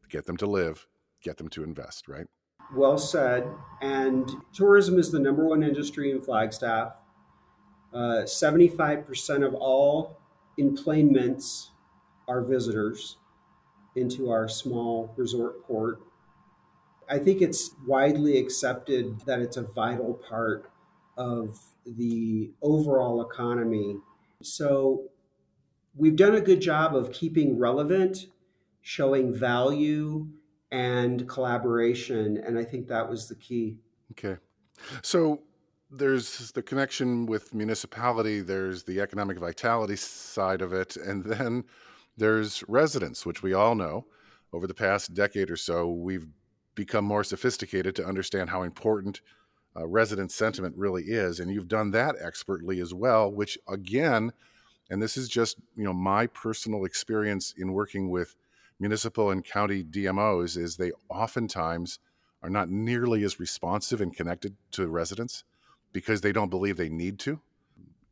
get 0.10 0.26
them 0.26 0.38
to 0.38 0.48
live, 0.48 0.88
get 1.24 1.38
them 1.38 1.50
to 1.50 1.64
invest, 1.64 2.08
right? 2.08 2.28
Well 2.76 2.98
said. 2.98 3.48
And 3.82 4.30
tourism 4.54 4.98
is 4.98 5.12
the 5.12 5.20
number 5.20 5.46
one 5.46 5.64
industry 5.64 6.12
in 6.12 6.22
Flagstaff. 6.22 6.94
Uh, 7.94 8.24
75% 8.24 9.46
of 9.46 9.54
all 9.54 10.18
enplanements 10.60 11.70
are 12.28 12.42
visitors 12.42 13.18
into 13.96 14.30
our 14.30 14.48
small 14.48 15.14
resort 15.16 15.64
port. 15.66 16.00
I 17.10 17.20
think 17.20 17.42
it's 17.42 17.72
widely 17.86 18.38
accepted 18.38 19.22
that 19.26 19.40
it's 19.40 19.58
a 19.58 19.62
vital 19.62 20.16
part 20.28 20.72
of 21.18 21.60
the 21.86 22.52
overall 22.62 23.22
economy. 23.22 23.98
So 24.42 25.10
we've 25.96 26.16
done 26.16 26.36
a 26.36 26.42
good 26.42 26.62
job 26.62 26.96
of 26.96 27.12
keeping 27.12 27.60
relevant, 27.60 28.28
showing 28.82 29.34
value, 29.34 30.28
and 30.72 31.28
collaboration. 31.30 32.38
And 32.38 32.58
I 32.58 32.64
think 32.64 32.88
that 32.88 33.10
was 33.10 33.30
the 33.30 33.36
key. 33.36 33.78
Okay. 34.12 34.38
So 35.02 35.42
there's 35.96 36.52
the 36.52 36.64
connection 36.64 37.26
with 37.26 37.54
municipality, 37.54 38.42
there's 38.42 38.84
the 38.84 39.00
economic 39.00 39.38
vitality 39.38 39.96
side 39.96 40.62
of 40.62 40.74
it, 40.74 40.96
and 40.96 41.24
then 41.24 41.64
there's 42.18 42.64
residents, 42.68 43.26
which 43.26 43.44
we 43.44 43.54
all 43.54 43.76
know 43.76 44.06
over 44.52 44.68
the 44.68 44.74
past 44.74 45.14
decade 45.14 45.50
or 45.50 45.56
so, 45.56 45.90
we've 45.90 46.28
become 46.76 47.06
more 47.06 47.24
sophisticated 47.24 47.96
to 47.96 48.06
understand 48.06 48.50
how 48.50 48.64
important 48.64 49.22
uh, 49.76 49.88
resident 49.88 50.32
sentiment 50.32 50.76
really 50.78 51.04
is. 51.04 51.40
And 51.40 51.52
you've 51.52 51.68
done 51.68 51.92
that 51.92 52.16
expertly 52.20 52.80
as 52.80 52.94
well, 52.94 53.32
which 53.32 53.58
again, 53.68 54.32
and 54.90 55.02
this 55.02 55.18
is 55.18 55.28
just 55.28 55.58
you 55.76 55.84
know 55.84 55.94
my 55.94 56.28
personal 56.28 56.86
experience 56.86 57.54
in 57.58 57.74
working 57.74 58.10
with 58.10 58.36
municipal 58.80 59.32
and 59.32 59.44
county 59.44 59.84
DMOs, 59.84 60.58
is 60.58 60.76
they 60.76 60.92
oftentimes 61.10 62.00
are 62.42 62.50
not 62.50 62.70
nearly 62.70 63.24
as 63.24 63.40
responsive 63.40 64.02
and 64.02 64.16
connected 64.16 64.56
to 64.72 64.88
residents 64.88 65.44
because 65.94 66.22
they 66.22 66.32
don't 66.32 66.50
believe 66.50 66.76
they 66.76 66.90
need 66.90 67.20
to. 67.20 67.40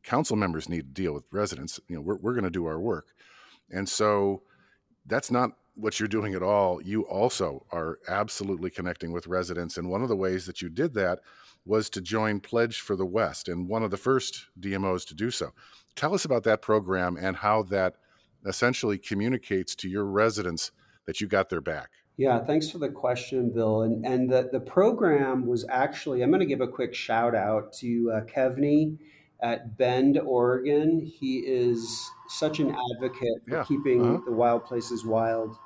Council 0.02 0.36
members 0.36 0.68
need 0.68 0.94
to 0.94 1.02
deal 1.02 1.12
with 1.12 1.26
residents. 1.32 1.78
You 1.88 1.96
know, 1.96 2.02
we're, 2.02 2.16
we're 2.16 2.32
going 2.32 2.44
to 2.44 2.50
do 2.50 2.66
our 2.66 2.80
work. 2.80 3.08
And 3.70 3.88
so 3.88 4.42
that's 5.06 5.30
not 5.30 5.50
what 5.74 5.98
you're 5.98 6.08
doing 6.08 6.34
at 6.34 6.42
all. 6.42 6.82
You 6.82 7.02
also 7.02 7.66
are 7.70 7.98
absolutely 8.08 8.70
connecting 8.70 9.12
with 9.12 9.26
residents. 9.26 9.76
And 9.76 9.88
one 9.88 10.02
of 10.02 10.08
the 10.08 10.16
ways 10.16 10.46
that 10.46 10.60
you 10.60 10.68
did 10.68 10.94
that 10.94 11.20
was 11.64 11.88
to 11.90 12.00
join 12.00 12.40
Pledge 12.40 12.80
for 12.80 12.96
the 12.96 13.06
Wild 13.06 13.44
and 13.46 13.68
one 13.68 13.82
of 13.82 13.90
the 13.90 13.96
first 13.96 14.46
DMOs 14.58 15.06
to 15.06 15.14
do 15.14 15.30
so. 15.30 15.52
Tell 15.94 16.14
us 16.14 16.24
about 16.24 16.42
that 16.44 16.62
program 16.62 17.16
and 17.16 17.36
how 17.36 17.62
that 17.64 17.94
essentially 18.44 18.98
communicates 18.98 19.74
to 19.76 19.88
your 19.88 20.04
residents 20.04 20.72
that 21.06 21.20
you 21.20 21.28
got 21.28 21.48
their 21.48 21.60
back. 21.60 21.90
Yeah, 22.16 22.44
thanks 22.44 22.70
for 22.70 22.78
the 22.78 22.90
question, 22.90 23.50
Bill. 23.50 23.82
And 23.82 24.04
and 24.06 24.30
the, 24.30 24.48
the 24.52 24.60
program 24.60 25.46
was 25.46 25.64
actually, 25.68 26.22
I'm 26.22 26.30
going 26.30 26.40
to 26.40 26.46
give 26.46 26.60
a 26.60 26.68
quick 26.68 26.94
shout 26.94 27.34
out 27.34 27.72
to 27.74 28.12
uh, 28.14 28.20
Kevney 28.22 28.98
at 29.42 29.76
Bend, 29.76 30.18
Oregon. 30.18 31.00
He 31.04 31.38
is 31.38 32.10
such 32.28 32.60
an 32.60 32.74
advocate 32.94 33.42
for 33.48 33.56
yeah. 33.56 33.64
keeping 33.64 34.02
uh-huh. 34.02 34.20
the 34.26 34.32
wild 34.32 34.64
places 34.64 35.04
wild. 35.04 35.56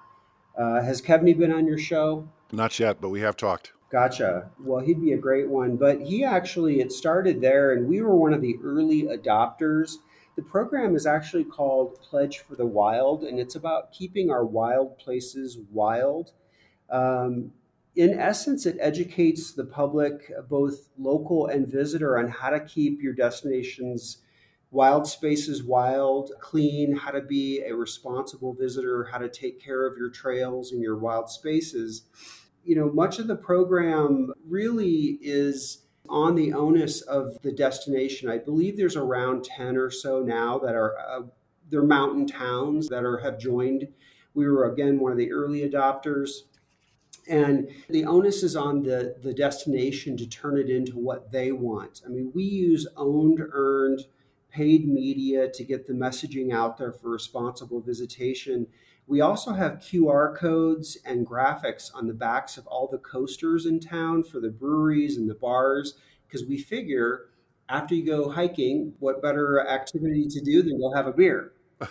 Uh, 0.57 0.81
has 0.81 1.03
Kevney 1.03 1.37
been 1.37 1.53
on 1.53 1.67
your 1.67 1.79
show? 1.79 2.29
Not 2.53 2.79
yet, 2.79 3.01
but 3.01 3.11
we 3.11 3.21
have 3.21 3.37
talked. 3.37 3.73
Gotcha. 3.91 4.51
Well, 4.59 4.85
he'd 4.85 5.01
be 5.01 5.13
a 5.13 5.19
great 5.19 5.49
one. 5.49 5.77
But 5.77 6.01
he 6.01 6.25
actually, 6.25 6.81
it 6.81 6.91
started 6.91 7.41
there, 7.41 7.73
and 7.73 7.87
we 7.87 8.01
were 8.01 8.17
one 8.17 8.33
of 8.33 8.41
the 8.41 8.57
early 8.65 9.03
adopters. 9.03 9.97
The 10.37 10.43
program 10.43 10.95
is 10.95 11.07
actually 11.07 11.45
called 11.45 12.01
Pledge 12.03 12.41
for 12.41 12.57
the 12.57 12.67
Wild, 12.67 13.25
and 13.25 13.39
it's 13.39 13.55
about 13.55 13.93
keeping 13.93 14.31
our 14.31 14.45
wild 14.45 14.99
places 14.99 15.59
wild. 15.73 16.33
Um, 16.91 17.53
in 17.95 18.19
essence, 18.19 18.67
it 18.67 18.77
educates 18.79 19.53
the 19.53 19.65
public, 19.65 20.31
both 20.49 20.89
local 20.99 21.47
and 21.47 21.67
visitor, 21.67 22.19
on 22.19 22.29
how 22.29 22.51
to 22.51 22.61
keep 22.61 23.03
your 23.03 23.15
destinations 23.15 24.19
wild 24.71 25.07
spaces 25.07 25.63
wild, 25.63 26.33
clean, 26.41 26.95
how 26.97 27.11
to 27.11 27.23
be 27.23 27.63
a 27.63 27.75
responsible 27.75 28.53
visitor, 28.53 29.05
how 29.05 29.17
to 29.17 29.29
take 29.29 29.63
care 29.63 29.87
of 29.87 29.97
your 29.97 30.11
trails 30.11 30.73
and 30.73 30.83
your 30.83 30.99
wild 30.99 31.31
spaces 31.31 32.03
you 32.67 32.75
know, 32.75 32.91
much 32.93 33.21
of 33.21 33.29
the 33.29 33.37
program 33.37 34.33
really 34.47 35.19
is 35.23 35.86
on 36.09 36.35
the 36.35 36.53
onus 36.53 37.01
of 37.03 37.41
the 37.43 37.53
destination. 37.53 38.29
I 38.29 38.39
believe 38.39 38.77
there's 38.77 38.97
around 38.97 39.45
10 39.45 39.77
or 39.77 39.91
so 39.91 40.21
now 40.21 40.59
that 40.59 40.75
are 40.75 40.99
uh, 40.99 41.23
they're 41.69 41.83
mountain 41.83 42.27
towns 42.27 42.89
that 42.89 43.05
are 43.05 43.19
have 43.19 43.39
joined. 43.39 43.89
We 44.35 44.49
were 44.49 44.71
again 44.71 44.99
one 44.99 45.13
of 45.13 45.19
the 45.19 45.33
early 45.33 45.69
adopters. 45.69 46.43
And 47.29 47.69
the 47.89 48.05
onus 48.05 48.45
is 48.45 48.55
on 48.55 48.85
the, 48.85 49.17
the 49.21 49.35
destination 49.35 50.17
to 50.19 50.29
turn 50.29 50.59
it 50.59 50.71
into 50.71 50.93
what 50.93 51.33
they 51.33 51.51
want. 51.51 52.03
I 52.07 52.09
mean, 52.09 52.31
we 52.33 52.45
use 52.45 52.87
owned, 52.97 53.41
earned, 53.41 54.03
paid 54.49 54.89
media 54.89 55.51
to 55.51 55.65
get 55.65 55.87
the 55.87 55.93
messaging 55.93 56.53
out 56.53 56.79
there 56.79 56.93
for 56.93 57.11
responsible 57.11 57.81
visitation. 57.81 58.67
We 59.07 59.21
also 59.21 59.53
have 59.53 59.75
QR 59.75 60.37
codes 60.37 60.99
and 61.05 61.27
graphics 61.27 61.91
on 61.95 62.09
the 62.09 62.15
backs 62.15 62.57
of 62.57 62.67
all 62.67 62.89
the 62.89 62.99
coasters 62.99 63.65
in 63.65 63.79
town 63.79 64.25
for 64.25 64.41
the 64.41 64.51
breweries 64.51 65.17
and 65.17 65.31
the 65.31 65.35
bars, 65.35 65.95
because 66.27 66.45
we 66.45 66.59
figure 66.59 67.27
after 67.69 67.95
you 67.95 68.05
go 68.05 68.31
hiking, 68.31 68.95
what 68.99 69.23
better 69.23 69.67
activity 69.67 70.27
to 70.29 70.41
do 70.41 70.63
than 70.63 70.81
go 70.81 70.93
have 70.93 71.07
a 71.07 71.13
beer? 71.13 71.53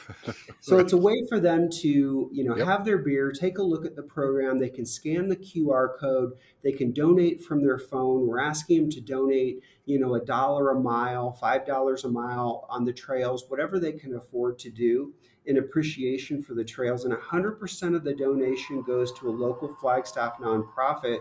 so 0.61 0.75
right. 0.75 0.83
it's 0.83 0.93
a 0.93 0.97
way 0.97 1.13
for 1.29 1.39
them 1.39 1.69
to 1.69 2.27
you 2.33 2.43
know 2.43 2.55
yep. 2.55 2.65
have 2.65 2.85
their 2.85 2.97
beer 2.97 3.31
take 3.31 3.59
a 3.59 3.61
look 3.61 3.85
at 3.85 3.95
the 3.95 4.01
program 4.01 4.57
they 4.57 4.67
can 4.67 4.83
scan 4.83 5.27
the 5.27 5.35
qr 5.35 5.89
code 5.99 6.33
they 6.63 6.71
can 6.71 6.91
donate 6.91 7.43
from 7.43 7.61
their 7.61 7.77
phone 7.77 8.25
we're 8.25 8.39
asking 8.39 8.81
them 8.81 8.89
to 8.89 8.99
donate 8.99 9.61
you 9.85 9.99
know 9.99 10.15
a 10.15 10.25
dollar 10.25 10.71
a 10.71 10.79
mile 10.79 11.33
five 11.33 11.67
dollars 11.67 12.03
a 12.03 12.09
mile 12.09 12.65
on 12.67 12.83
the 12.83 12.91
trails 12.91 13.45
whatever 13.47 13.79
they 13.79 13.91
can 13.91 14.15
afford 14.15 14.57
to 14.57 14.71
do 14.71 15.13
in 15.45 15.57
appreciation 15.57 16.41
for 16.41 16.53
the 16.53 16.63
trails 16.63 17.05
and 17.05 17.13
100% 17.13 17.95
of 17.95 18.03
the 18.03 18.13
donation 18.13 18.81
goes 18.81 19.11
to 19.13 19.29
a 19.29 19.31
local 19.31 19.75
flagstaff 19.79 20.37
nonprofit 20.39 21.19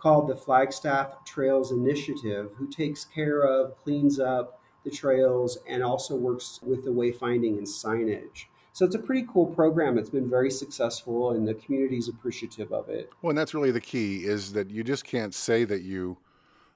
called 0.00 0.28
the 0.28 0.36
flagstaff 0.36 1.24
trails 1.24 1.72
initiative 1.72 2.50
who 2.56 2.68
takes 2.68 3.04
care 3.04 3.42
of 3.42 3.76
cleans 3.82 4.20
up 4.20 4.60
the 4.84 4.90
trails 4.90 5.58
and 5.68 5.82
also 5.82 6.14
works 6.14 6.60
with 6.62 6.84
the 6.84 6.90
wayfinding 6.90 7.58
and 7.58 7.66
signage. 7.66 8.44
So 8.72 8.84
it's 8.84 8.94
a 8.94 9.00
pretty 9.00 9.26
cool 9.32 9.46
program. 9.46 9.96
It's 9.98 10.10
been 10.10 10.28
very 10.28 10.50
successful 10.50 11.32
and 11.32 11.48
the 11.48 11.54
community's 11.54 12.08
appreciative 12.08 12.72
of 12.72 12.88
it. 12.88 13.10
Well, 13.22 13.30
and 13.30 13.38
that's 13.38 13.54
really 13.54 13.70
the 13.70 13.80
key 13.80 14.26
is 14.26 14.52
that 14.52 14.70
you 14.70 14.84
just 14.84 15.04
can't 15.04 15.34
say 15.34 15.64
that 15.64 15.82
you 15.82 16.18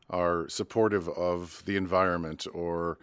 are 0.08 0.48
supportive 0.48 1.08
of 1.10 1.62
the 1.66 1.76
environment 1.76 2.46
or 2.52 2.98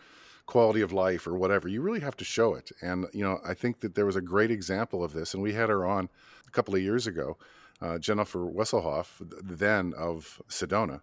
quality 0.47 0.81
of 0.81 0.91
life 0.91 1.27
or 1.27 1.35
whatever. 1.35 1.67
You 1.67 1.81
really 1.81 1.99
have 1.99 2.17
to 2.17 2.25
show 2.25 2.55
it. 2.55 2.71
And, 2.81 3.05
you 3.13 3.23
know, 3.23 3.39
I 3.45 3.53
think 3.53 3.81
that 3.81 3.93
there 3.93 4.05
was 4.05 4.15
a 4.15 4.21
great 4.21 4.49
example 4.49 5.03
of 5.03 5.13
this, 5.13 5.33
and 5.33 5.43
we 5.43 5.53
had 5.53 5.69
her 5.69 5.85
on 5.85 6.09
a 6.47 6.51
couple 6.51 6.73
of 6.73 6.81
years 6.81 7.05
ago. 7.05 7.37
Uh, 7.79 7.99
Jennifer 7.99 8.39
Wesselhoff, 8.39 9.21
then 9.43 9.93
of 9.95 10.41
Sedona, 10.49 11.01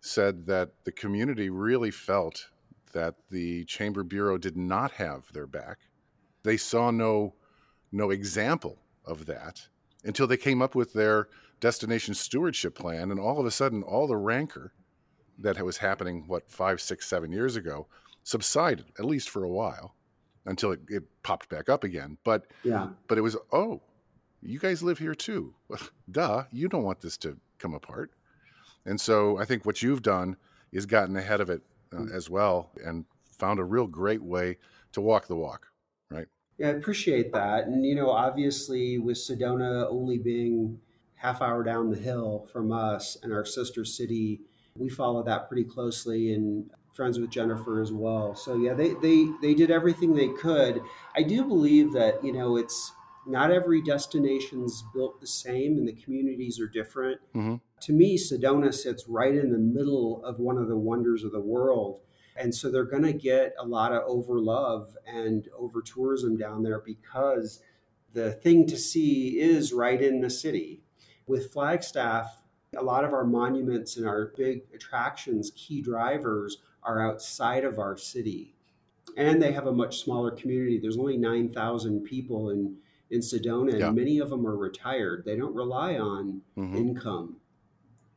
said 0.00 0.46
that 0.46 0.70
the 0.84 0.92
community 0.92 1.50
really 1.50 1.90
felt 1.90 2.50
that 2.92 3.16
the 3.30 3.64
Chamber 3.64 4.04
Bureau 4.04 4.38
did 4.38 4.56
not 4.56 4.92
have 4.92 5.32
their 5.32 5.46
back. 5.46 5.78
They 6.44 6.56
saw 6.56 6.90
no, 6.90 7.34
no 7.90 8.10
example 8.10 8.78
of 9.04 9.26
that 9.26 9.66
until 10.04 10.26
they 10.26 10.36
came 10.36 10.62
up 10.62 10.74
with 10.74 10.92
their 10.92 11.28
destination 11.58 12.14
stewardship 12.14 12.74
plan. 12.74 13.10
And 13.10 13.18
all 13.18 13.40
of 13.40 13.46
a 13.46 13.50
sudden, 13.50 13.82
all 13.82 14.06
the 14.06 14.16
rancor 14.16 14.72
that 15.38 15.60
was 15.64 15.78
happening, 15.78 16.24
what, 16.26 16.50
five, 16.50 16.80
six, 16.80 17.08
seven 17.08 17.32
years 17.32 17.56
ago, 17.56 17.88
subsided, 18.24 18.86
at 18.98 19.04
least 19.04 19.30
for 19.30 19.44
a 19.44 19.48
while, 19.48 19.94
until 20.46 20.72
it, 20.72 20.80
it 20.88 21.04
popped 21.22 21.48
back 21.48 21.68
up 21.68 21.84
again. 21.84 22.18
But, 22.24 22.46
yeah. 22.64 22.88
but 23.06 23.18
it 23.18 23.20
was, 23.20 23.36
oh, 23.52 23.80
you 24.42 24.58
guys 24.58 24.82
live 24.82 24.98
here 24.98 25.14
too. 25.14 25.54
Duh, 26.10 26.44
you 26.50 26.68
don't 26.68 26.82
want 26.82 27.00
this 27.00 27.16
to 27.18 27.38
come 27.58 27.74
apart. 27.74 28.10
And 28.84 29.00
so 29.00 29.38
I 29.38 29.44
think 29.44 29.64
what 29.64 29.82
you've 29.82 30.02
done 30.02 30.36
is 30.72 30.86
gotten 30.86 31.16
ahead 31.16 31.40
of 31.40 31.48
it 31.48 31.62
uh, 31.92 32.00
mm. 32.00 32.14
as 32.14 32.28
well 32.28 32.70
and 32.84 33.04
found 33.38 33.58
a 33.58 33.64
real 33.64 33.86
great 33.86 34.22
way 34.22 34.58
to 34.92 35.00
walk 35.00 35.26
the 35.26 35.36
walk, 35.36 35.68
right? 36.10 36.26
Yeah, 36.58 36.68
I 36.68 36.70
appreciate 36.70 37.32
that. 37.32 37.66
And, 37.66 37.84
you 37.84 37.94
know, 37.94 38.10
obviously 38.10 38.98
with 38.98 39.16
Sedona 39.16 39.86
only 39.90 40.18
being 40.18 40.80
half 41.14 41.40
hour 41.40 41.62
down 41.62 41.90
the 41.90 41.96
hill 41.96 42.46
from 42.52 42.70
us 42.70 43.16
and 43.22 43.32
our 43.32 43.44
sister 43.44 43.84
city, 43.84 44.42
we 44.76 44.88
follow 44.88 45.22
that 45.22 45.48
pretty 45.48 45.64
closely 45.64 46.34
and 46.34 46.70
friends 46.94 47.18
with 47.18 47.30
Jennifer 47.30 47.80
as 47.80 47.92
well. 47.92 48.34
So 48.34 48.56
yeah, 48.56 48.74
they, 48.74 48.94
they, 48.94 49.26
they 49.42 49.54
did 49.54 49.70
everything 49.70 50.14
they 50.14 50.28
could. 50.28 50.82
I 51.16 51.22
do 51.22 51.44
believe 51.44 51.92
that, 51.92 52.24
you 52.24 52.32
know, 52.32 52.56
it's 52.56 52.92
not 53.26 53.50
every 53.50 53.82
destination's 53.82 54.84
built 54.94 55.20
the 55.20 55.26
same 55.26 55.76
and 55.76 55.88
the 55.88 55.92
communities 55.92 56.60
are 56.60 56.68
different. 56.68 57.20
Mm-hmm 57.34 57.56
to 57.84 57.92
me, 57.92 58.16
Sedona 58.16 58.72
sits 58.72 59.06
right 59.08 59.34
in 59.34 59.52
the 59.52 59.58
middle 59.58 60.24
of 60.24 60.38
one 60.38 60.56
of 60.56 60.68
the 60.68 60.76
wonders 60.76 61.22
of 61.22 61.32
the 61.32 61.40
world. 61.40 62.00
And 62.34 62.54
so 62.54 62.70
they're 62.70 62.84
going 62.84 63.02
to 63.02 63.12
get 63.12 63.54
a 63.58 63.66
lot 63.66 63.92
of 63.92 64.04
over 64.06 64.40
love 64.40 64.96
and 65.06 65.46
over 65.56 65.82
tourism 65.82 66.38
down 66.38 66.62
there 66.62 66.80
because 66.80 67.60
the 68.14 68.32
thing 68.32 68.66
to 68.68 68.78
see 68.78 69.38
is 69.38 69.74
right 69.74 70.00
in 70.00 70.22
the 70.22 70.30
city. 70.30 70.82
With 71.26 71.52
Flagstaff, 71.52 72.40
a 72.74 72.82
lot 72.82 73.04
of 73.04 73.12
our 73.12 73.24
monuments 73.24 73.98
and 73.98 74.06
our 74.06 74.32
big 74.34 74.62
attractions, 74.74 75.52
key 75.54 75.82
drivers, 75.82 76.56
are 76.84 77.00
outside 77.00 77.64
of 77.64 77.78
our 77.78 77.96
city. 77.96 78.54
And 79.16 79.40
they 79.40 79.52
have 79.52 79.66
a 79.66 79.72
much 79.72 80.02
smaller 80.02 80.30
community. 80.30 80.78
There's 80.78 80.98
only 80.98 81.16
9,000 81.16 82.02
people 82.04 82.50
in, 82.50 82.76
in 83.10 83.20
Sedona, 83.20 83.70
and 83.70 83.80
yeah. 83.80 83.90
many 83.90 84.18
of 84.18 84.30
them 84.30 84.46
are 84.46 84.56
retired. 84.56 85.24
They 85.24 85.36
don't 85.36 85.54
rely 85.54 85.96
on 85.96 86.42
mm-hmm. 86.56 86.76
income 86.76 87.36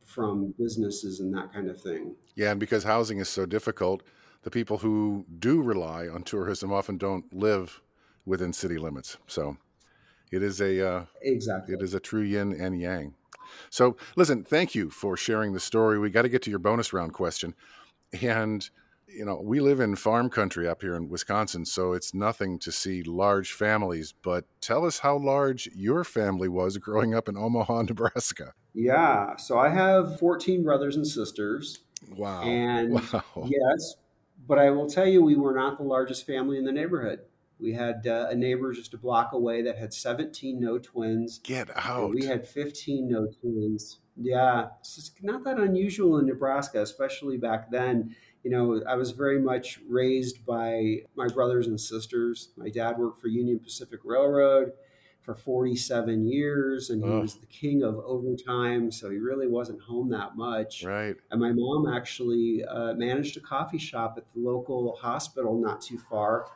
from 0.04 0.54
businesses 0.58 1.20
and 1.20 1.32
that 1.34 1.52
kind 1.52 1.68
of 1.68 1.80
thing. 1.80 2.16
Yeah, 2.34 2.50
and 2.50 2.58
because 2.58 2.84
housing 2.84 3.18
is 3.18 3.28
so 3.28 3.46
difficult, 3.46 4.02
the 4.42 4.50
people 4.50 4.78
who 4.78 5.26
do 5.38 5.60
rely 5.60 6.08
on 6.08 6.22
tourism 6.22 6.72
often 6.72 6.96
don't 6.96 7.32
live 7.34 7.82
within 8.24 8.52
city 8.52 8.78
limits. 8.78 9.18
So 9.26 9.56
it 10.32 10.42
is 10.42 10.60
a 10.60 10.86
uh, 10.86 11.04
exactly 11.22 11.74
it 11.74 11.82
is 11.82 11.94
a 11.94 12.00
true 12.00 12.22
yin 12.22 12.58
and 12.58 12.80
yang. 12.80 13.14
So 13.70 13.96
listen, 14.16 14.44
thank 14.44 14.74
you 14.74 14.90
for 14.90 15.16
sharing 15.16 15.52
the 15.52 15.60
story. 15.60 15.98
We 15.98 16.10
got 16.10 16.22
to 16.22 16.28
get 16.28 16.42
to 16.42 16.50
your 16.50 16.58
bonus 16.58 16.92
round 16.92 17.12
question, 17.12 17.54
and 18.22 18.68
you 19.08 19.24
know, 19.24 19.40
we 19.42 19.60
live 19.60 19.80
in 19.80 19.96
farm 19.96 20.28
country 20.28 20.68
up 20.68 20.82
here 20.82 20.94
in 20.94 21.08
Wisconsin, 21.08 21.64
so 21.64 21.92
it's 21.92 22.12
nothing 22.12 22.58
to 22.60 22.70
see 22.70 23.02
large 23.02 23.52
families. 23.52 24.12
But 24.22 24.44
tell 24.60 24.84
us 24.84 24.98
how 24.98 25.16
large 25.16 25.68
your 25.74 26.04
family 26.04 26.48
was 26.48 26.76
growing 26.76 27.14
up 27.14 27.28
in 27.28 27.36
Omaha, 27.36 27.82
Nebraska. 27.88 28.52
Yeah, 28.74 29.36
so 29.36 29.58
I 29.58 29.70
have 29.70 30.18
14 30.18 30.62
brothers 30.62 30.96
and 30.96 31.06
sisters. 31.06 31.80
Wow. 32.16 32.42
And 32.42 32.92
wow. 33.12 33.22
yes, 33.44 33.96
but 34.46 34.58
I 34.58 34.70
will 34.70 34.88
tell 34.88 35.06
you, 35.06 35.22
we 35.22 35.36
were 35.36 35.54
not 35.54 35.78
the 35.78 35.84
largest 35.84 36.26
family 36.26 36.58
in 36.58 36.64
the 36.64 36.72
neighborhood. 36.72 37.20
We 37.58 37.72
had 37.72 38.06
uh, 38.06 38.28
a 38.30 38.36
neighbor 38.36 38.72
just 38.72 38.94
a 38.94 38.98
block 38.98 39.32
away 39.32 39.62
that 39.62 39.78
had 39.78 39.92
17 39.92 40.60
no 40.60 40.78
twins. 40.78 41.40
Get 41.42 41.70
out. 41.76 42.14
We 42.14 42.24
had 42.24 42.46
15 42.46 43.08
no 43.08 43.26
twins. 43.26 43.98
Yeah, 44.20 44.68
it's 44.80 45.12
not 45.22 45.44
that 45.44 45.58
unusual 45.58 46.18
in 46.18 46.26
Nebraska, 46.26 46.82
especially 46.82 47.36
back 47.36 47.70
then 47.70 48.14
you 48.44 48.50
know, 48.50 48.80
I 48.88 48.94
was 48.94 49.10
very 49.10 49.40
much 49.40 49.80
raised 49.88 50.46
by 50.46 51.02
my 51.16 51.26
brothers 51.28 51.66
and 51.66 51.80
sisters. 51.80 52.50
My 52.56 52.68
dad 52.68 52.96
worked 52.96 53.20
for 53.20 53.28
Union 53.28 53.58
Pacific 53.58 54.00
Railroad 54.04 54.72
for 55.20 55.34
47 55.34 56.26
years 56.26 56.88
and 56.88 57.04
he 57.04 57.10
oh. 57.10 57.20
was 57.20 57.34
the 57.34 57.46
king 57.46 57.82
of 57.82 57.96
overtime 57.96 58.90
so 58.90 59.10
he 59.10 59.18
really 59.18 59.46
wasn't 59.46 59.78
home 59.82 60.08
that 60.08 60.36
much 60.36 60.84
right 60.84 61.16
and 61.30 61.38
my 61.38 61.52
mom 61.52 61.86
actually 61.92 62.64
uh, 62.64 62.94
managed 62.94 63.36
a 63.36 63.40
coffee 63.40 63.76
shop 63.76 64.14
at 64.16 64.24
the 64.32 64.40
local 64.40 64.96
hospital 64.96 65.60
not 65.60 65.82
too 65.82 65.98
far 65.98 66.46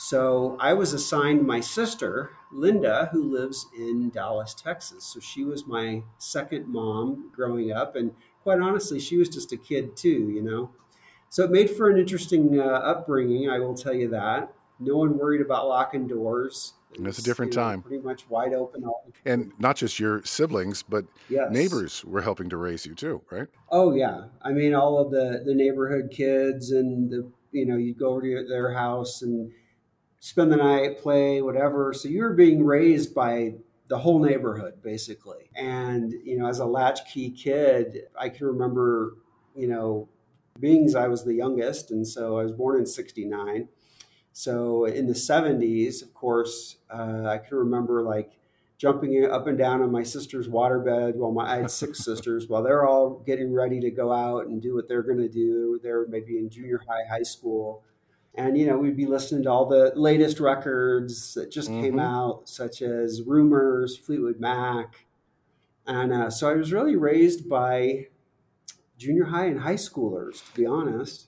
so 0.00 0.56
i 0.60 0.72
was 0.72 0.92
assigned 0.92 1.46
my 1.46 1.60
sister 1.60 2.30
linda 2.52 3.08
who 3.12 3.22
lives 3.22 3.66
in 3.76 4.10
dallas 4.10 4.54
texas 4.54 5.04
so 5.04 5.20
she 5.20 5.44
was 5.44 5.66
my 5.66 6.02
second 6.18 6.66
mom 6.66 7.30
growing 7.34 7.70
up 7.70 7.96
and 7.96 8.12
quite 8.42 8.60
honestly 8.60 8.98
she 8.98 9.16
was 9.16 9.28
just 9.28 9.52
a 9.52 9.56
kid 9.56 9.96
too 9.96 10.30
you 10.30 10.42
know 10.42 10.70
so 11.30 11.44
it 11.44 11.50
made 11.52 11.70
for 11.70 11.88
an 11.88 11.96
interesting 11.96 12.58
uh, 12.58 12.64
upbringing, 12.64 13.48
I 13.48 13.60
will 13.60 13.74
tell 13.74 13.94
you 13.94 14.08
that. 14.08 14.52
No 14.80 14.96
one 14.96 15.16
worried 15.16 15.40
about 15.40 15.68
locking 15.68 16.08
doors. 16.08 16.74
It 16.92 17.06
it's 17.06 17.20
a 17.20 17.22
different 17.22 17.52
you 17.52 17.60
know, 17.60 17.66
time. 17.66 17.82
Pretty 17.82 18.02
much 18.02 18.28
wide 18.28 18.52
open. 18.52 18.84
And 19.24 19.52
not 19.60 19.76
just 19.76 20.00
your 20.00 20.24
siblings, 20.24 20.82
but 20.82 21.04
yes. 21.28 21.52
neighbors 21.52 22.04
were 22.04 22.22
helping 22.22 22.48
to 22.48 22.56
raise 22.56 22.84
you 22.84 22.96
too, 22.96 23.22
right? 23.30 23.46
Oh 23.70 23.94
yeah. 23.94 24.24
I 24.42 24.50
mean, 24.50 24.74
all 24.74 24.98
of 24.98 25.12
the 25.12 25.42
the 25.46 25.54
neighborhood 25.54 26.10
kids 26.10 26.72
and 26.72 27.10
the 27.10 27.30
you 27.52 27.64
know 27.64 27.76
you'd 27.76 27.98
go 27.98 28.08
over 28.08 28.22
to 28.22 28.48
their 28.48 28.74
house 28.74 29.22
and 29.22 29.52
spend 30.20 30.52
the 30.52 30.56
night, 30.56 30.98
play, 30.98 31.42
whatever. 31.42 31.92
So 31.92 32.08
you 32.08 32.22
were 32.22 32.34
being 32.34 32.64
raised 32.64 33.14
by 33.14 33.54
the 33.88 33.98
whole 33.98 34.20
neighborhood 34.20 34.82
basically. 34.82 35.50
And 35.56 36.12
you 36.24 36.38
know, 36.38 36.46
as 36.46 36.60
a 36.60 36.66
latchkey 36.66 37.30
kid, 37.30 38.02
I 38.16 38.28
can 38.28 38.46
remember 38.46 39.16
you 39.56 39.66
know 39.66 40.08
beings 40.58 40.94
I 40.94 41.08
was 41.08 41.24
the 41.24 41.34
youngest, 41.34 41.90
and 41.90 42.06
so 42.06 42.38
I 42.38 42.44
was 42.44 42.52
born 42.52 42.78
in 42.78 42.86
'69. 42.86 43.68
So 44.32 44.84
in 44.84 45.06
the 45.08 45.14
'70s, 45.14 46.02
of 46.02 46.14
course, 46.14 46.76
uh, 46.88 47.26
I 47.26 47.38
can 47.38 47.56
remember 47.56 48.02
like 48.02 48.38
jumping 48.78 49.26
up 49.26 49.46
and 49.46 49.58
down 49.58 49.82
on 49.82 49.90
my 49.90 50.02
sister's 50.02 50.48
waterbed 50.48 51.16
while 51.16 51.32
my 51.32 51.52
I 51.52 51.56
had 51.58 51.70
six 51.70 51.98
sisters 52.04 52.46
while 52.46 52.62
they're 52.62 52.86
all 52.86 53.18
getting 53.26 53.52
ready 53.52 53.80
to 53.80 53.90
go 53.90 54.12
out 54.12 54.46
and 54.46 54.62
do 54.62 54.74
what 54.74 54.86
they're 54.86 55.02
going 55.02 55.18
to 55.18 55.28
do. 55.28 55.80
They're 55.82 56.06
maybe 56.06 56.38
in 56.38 56.48
junior 56.48 56.80
high, 56.86 57.08
high 57.10 57.24
school. 57.24 57.82
And 58.34 58.56
you 58.56 58.66
know, 58.66 58.78
we'd 58.78 58.96
be 58.96 59.06
listening 59.06 59.42
to 59.44 59.50
all 59.50 59.66
the 59.66 59.92
latest 59.96 60.38
records 60.40 61.34
that 61.34 61.50
just 61.50 61.68
mm-hmm. 61.68 61.82
came 61.82 61.98
out, 61.98 62.48
such 62.48 62.80
as 62.80 63.22
Rumours, 63.22 63.96
Fleetwood 63.96 64.38
Mac, 64.38 65.06
and 65.86 66.12
uh, 66.12 66.30
so 66.30 66.48
I 66.48 66.54
was 66.54 66.72
really 66.72 66.94
raised 66.94 67.48
by 67.48 68.06
junior 68.96 69.24
high 69.24 69.46
and 69.46 69.60
high 69.60 69.74
schoolers, 69.74 70.46
to 70.46 70.54
be 70.54 70.66
honest. 70.66 71.26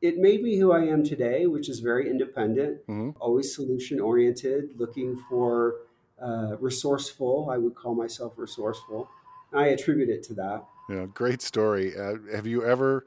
It 0.00 0.18
made 0.18 0.42
me 0.42 0.58
who 0.58 0.72
I 0.72 0.84
am 0.84 1.02
today, 1.02 1.46
which 1.46 1.68
is 1.68 1.80
very 1.80 2.08
independent, 2.08 2.86
mm-hmm. 2.86 3.10
always 3.18 3.54
solution 3.54 3.98
oriented, 3.98 4.70
looking 4.76 5.20
for 5.28 5.76
uh, 6.22 6.56
resourceful. 6.60 7.48
I 7.50 7.58
would 7.58 7.74
call 7.74 7.94
myself 7.94 8.34
resourceful. 8.36 9.08
I 9.52 9.68
attribute 9.68 10.10
it 10.10 10.22
to 10.24 10.34
that. 10.34 10.64
Yeah, 10.88 11.06
great 11.12 11.42
story. 11.42 11.96
Uh, 11.96 12.16
have 12.32 12.46
you 12.46 12.64
ever 12.64 13.06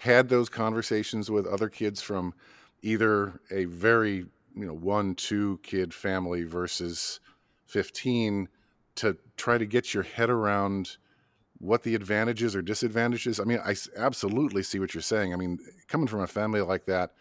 had 0.00 0.28
those 0.28 0.48
conversations 0.48 1.30
with 1.30 1.46
other 1.46 1.68
kids 1.68 2.00
from 2.00 2.34
either 2.82 3.40
a 3.50 3.64
very 3.66 4.26
you 4.54 4.66
know 4.66 4.74
one 4.74 5.14
two 5.14 5.58
kid 5.62 5.94
family 5.94 6.44
versus 6.44 7.20
15 7.66 8.48
to 8.96 9.16
try 9.36 9.56
to 9.56 9.66
get 9.66 9.94
your 9.94 10.02
head 10.02 10.28
around 10.28 10.96
what 11.58 11.82
the 11.82 11.94
advantages 11.94 12.56
or 12.56 12.62
disadvantages 12.62 13.38
i 13.38 13.44
mean 13.44 13.60
i 13.64 13.74
absolutely 13.96 14.62
see 14.62 14.78
what 14.78 14.94
you're 14.94 15.02
saying 15.02 15.32
i 15.32 15.36
mean 15.36 15.58
coming 15.88 16.06
from 16.06 16.22
a 16.22 16.26
family 16.26 16.60
like 16.60 16.86
that 16.86 17.12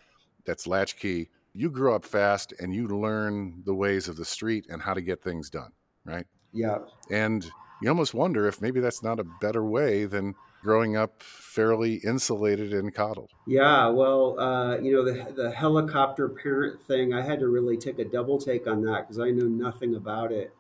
that's 0.46 0.66
latchkey 0.66 1.30
you 1.54 1.70
grow 1.70 1.96
up 1.96 2.06
fast 2.06 2.54
and 2.60 2.74
you 2.74 2.88
learn 2.88 3.62
the 3.66 3.74
ways 3.74 4.08
of 4.08 4.16
the 4.16 4.26
street 4.26 4.68
and 4.70 4.82
how 4.82 4.94
to 4.94 5.02
get 5.02 5.22
things 5.22 5.50
done, 5.50 5.72
right? 6.06 6.26
Yeah. 6.54 6.80
And 7.12 7.46
you 7.82 7.90
almost 7.90 8.14
wonder 8.14 8.48
if 8.48 8.62
maybe 8.62 8.80
that's 8.80 9.04
not 9.04 9.20
a 9.20 9.26
better 9.42 9.64
way 9.64 10.06
than 10.06 10.36
growing 10.62 10.96
up 10.96 11.24
fairly 11.24 11.96
insulated 11.96 12.74
and 12.74 12.94
coddled. 12.94 13.32
Yeah, 13.48 13.88
well, 13.88 14.40
uh, 14.40 14.78
you 14.78 14.94
know, 14.94 15.04
the, 15.04 15.32
the 15.34 15.52
helicopter 15.52 16.30
parent 16.30 16.84
thing, 16.84 17.14
I 17.14 17.22
had 17.22 17.40
to 17.40 17.48
really 17.48 17.78
take 17.78 18.00
a 18.00 18.06
double 18.06 18.38
take 18.38 18.68
on 18.68 18.82
that 18.84 19.08
because 19.08 19.20
I 19.20 19.32
knew 19.32 19.50
nothing 19.50 19.96
about 19.96 20.32
it. 20.32 20.54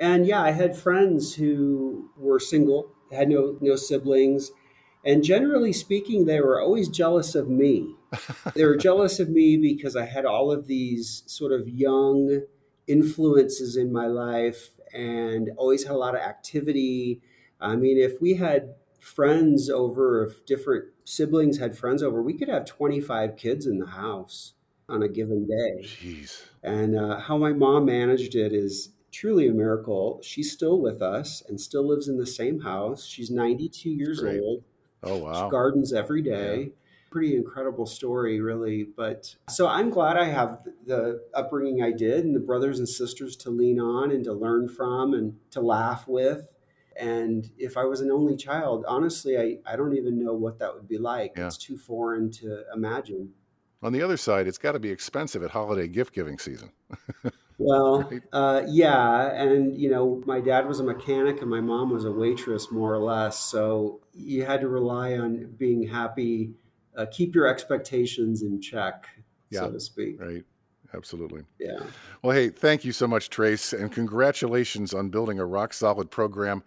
And 0.00 0.26
yeah, 0.26 0.42
I 0.42 0.52
had 0.52 0.76
friends 0.76 1.34
who 1.34 2.10
were 2.16 2.38
single, 2.38 2.92
had 3.10 3.28
no 3.28 3.58
no 3.60 3.74
siblings, 3.74 4.52
and 5.04 5.24
generally 5.24 5.72
speaking, 5.72 6.26
they 6.26 6.40
were 6.40 6.60
always 6.60 6.88
jealous 6.88 7.34
of 7.34 7.48
me. 7.48 7.94
they 8.54 8.64
were 8.64 8.76
jealous 8.76 9.18
of 9.18 9.28
me 9.28 9.56
because 9.56 9.96
I 9.96 10.06
had 10.06 10.24
all 10.24 10.52
of 10.52 10.66
these 10.66 11.22
sort 11.26 11.52
of 11.52 11.68
young 11.68 12.42
influences 12.86 13.76
in 13.76 13.92
my 13.92 14.06
life 14.06 14.70
and 14.92 15.50
always 15.56 15.84
had 15.84 15.92
a 15.92 15.98
lot 15.98 16.14
of 16.14 16.20
activity. 16.20 17.20
I 17.60 17.76
mean, 17.76 17.98
if 17.98 18.20
we 18.20 18.34
had 18.34 18.74
friends 18.98 19.70
over, 19.70 20.24
if 20.24 20.44
different 20.46 20.86
siblings 21.04 21.58
had 21.58 21.76
friends 21.76 22.02
over, 22.02 22.22
we 22.22 22.34
could 22.34 22.48
have 22.48 22.64
25 22.64 23.36
kids 23.36 23.66
in 23.66 23.78
the 23.78 23.86
house 23.86 24.54
on 24.88 25.02
a 25.02 25.08
given 25.08 25.46
day. 25.46 25.84
Jeez. 25.84 26.42
And 26.62 26.98
uh, 26.98 27.20
how 27.20 27.36
my 27.36 27.52
mom 27.52 27.86
managed 27.86 28.34
it 28.34 28.52
is 28.52 28.90
truly 29.12 29.48
a 29.48 29.52
miracle. 29.52 30.20
She's 30.22 30.52
still 30.52 30.80
with 30.80 31.02
us 31.02 31.42
and 31.48 31.60
still 31.60 31.86
lives 31.86 32.08
in 32.08 32.18
the 32.18 32.26
same 32.26 32.60
house. 32.60 33.04
She's 33.04 33.30
92 33.30 33.90
years 33.90 34.20
Great. 34.20 34.40
old. 34.40 34.64
Oh 35.02 35.16
wow! 35.16 35.46
She 35.46 35.50
gardens 35.50 35.92
every 35.92 36.22
day. 36.22 36.60
Yeah. 36.60 36.72
Pretty 37.10 37.36
incredible 37.36 37.86
story, 37.86 38.40
really. 38.40 38.84
But 38.84 39.34
so 39.48 39.66
I'm 39.68 39.90
glad 39.90 40.16
I 40.16 40.24
have 40.24 40.58
the 40.84 41.22
upbringing 41.32 41.82
I 41.82 41.92
did, 41.92 42.24
and 42.24 42.34
the 42.34 42.40
brothers 42.40 42.78
and 42.80 42.88
sisters 42.88 43.36
to 43.36 43.50
lean 43.50 43.78
on 43.80 44.10
and 44.10 44.24
to 44.24 44.32
learn 44.32 44.68
from 44.68 45.14
and 45.14 45.36
to 45.52 45.60
laugh 45.60 46.06
with. 46.08 46.48
And 46.98 47.50
if 47.56 47.76
I 47.76 47.84
was 47.84 48.00
an 48.00 48.10
only 48.10 48.36
child, 48.36 48.84
honestly, 48.88 49.38
I, 49.38 49.58
I 49.64 49.76
don't 49.76 49.96
even 49.96 50.22
know 50.22 50.34
what 50.34 50.58
that 50.58 50.74
would 50.74 50.88
be 50.88 50.98
like. 50.98 51.34
Yeah. 51.36 51.46
It's 51.46 51.56
too 51.56 51.78
foreign 51.78 52.30
to 52.32 52.64
imagine. 52.74 53.30
On 53.82 53.92
the 53.92 54.02
other 54.02 54.16
side, 54.16 54.48
it's 54.48 54.58
got 54.58 54.72
to 54.72 54.80
be 54.80 54.90
expensive 54.90 55.42
at 55.42 55.50
holiday 55.50 55.86
gift 55.86 56.12
giving 56.12 56.38
season. 56.38 56.72
Well, 57.58 58.02
right? 58.08 58.22
uh, 58.32 58.62
yeah, 58.68 59.32
and 59.32 59.76
you 59.76 59.90
know, 59.90 60.22
my 60.26 60.40
dad 60.40 60.66
was 60.66 60.78
a 60.78 60.84
mechanic 60.84 61.42
and 61.42 61.50
my 61.50 61.60
mom 61.60 61.90
was 61.90 62.04
a 62.04 62.12
waitress, 62.12 62.70
more 62.70 62.94
or 62.94 62.98
less. 62.98 63.38
So 63.40 64.00
you 64.12 64.44
had 64.44 64.60
to 64.60 64.68
rely 64.68 65.18
on 65.18 65.52
being 65.58 65.82
happy, 65.82 66.52
uh, 66.96 67.06
keep 67.10 67.34
your 67.34 67.48
expectations 67.48 68.42
in 68.42 68.60
check, 68.60 69.08
yeah, 69.50 69.60
so 69.60 69.72
to 69.72 69.80
speak. 69.80 70.20
Right. 70.20 70.44
Absolutely. 70.94 71.42
Yeah. 71.58 71.80
Well, 72.22 72.34
hey, 72.34 72.48
thank 72.48 72.84
you 72.84 72.92
so 72.92 73.06
much, 73.06 73.30
Trace, 73.30 73.72
and 73.72 73.92
congratulations 73.92 74.94
on 74.94 75.10
building 75.10 75.38
a 75.38 75.44
rock 75.44 75.72
solid 75.72 76.10
program 76.10 76.62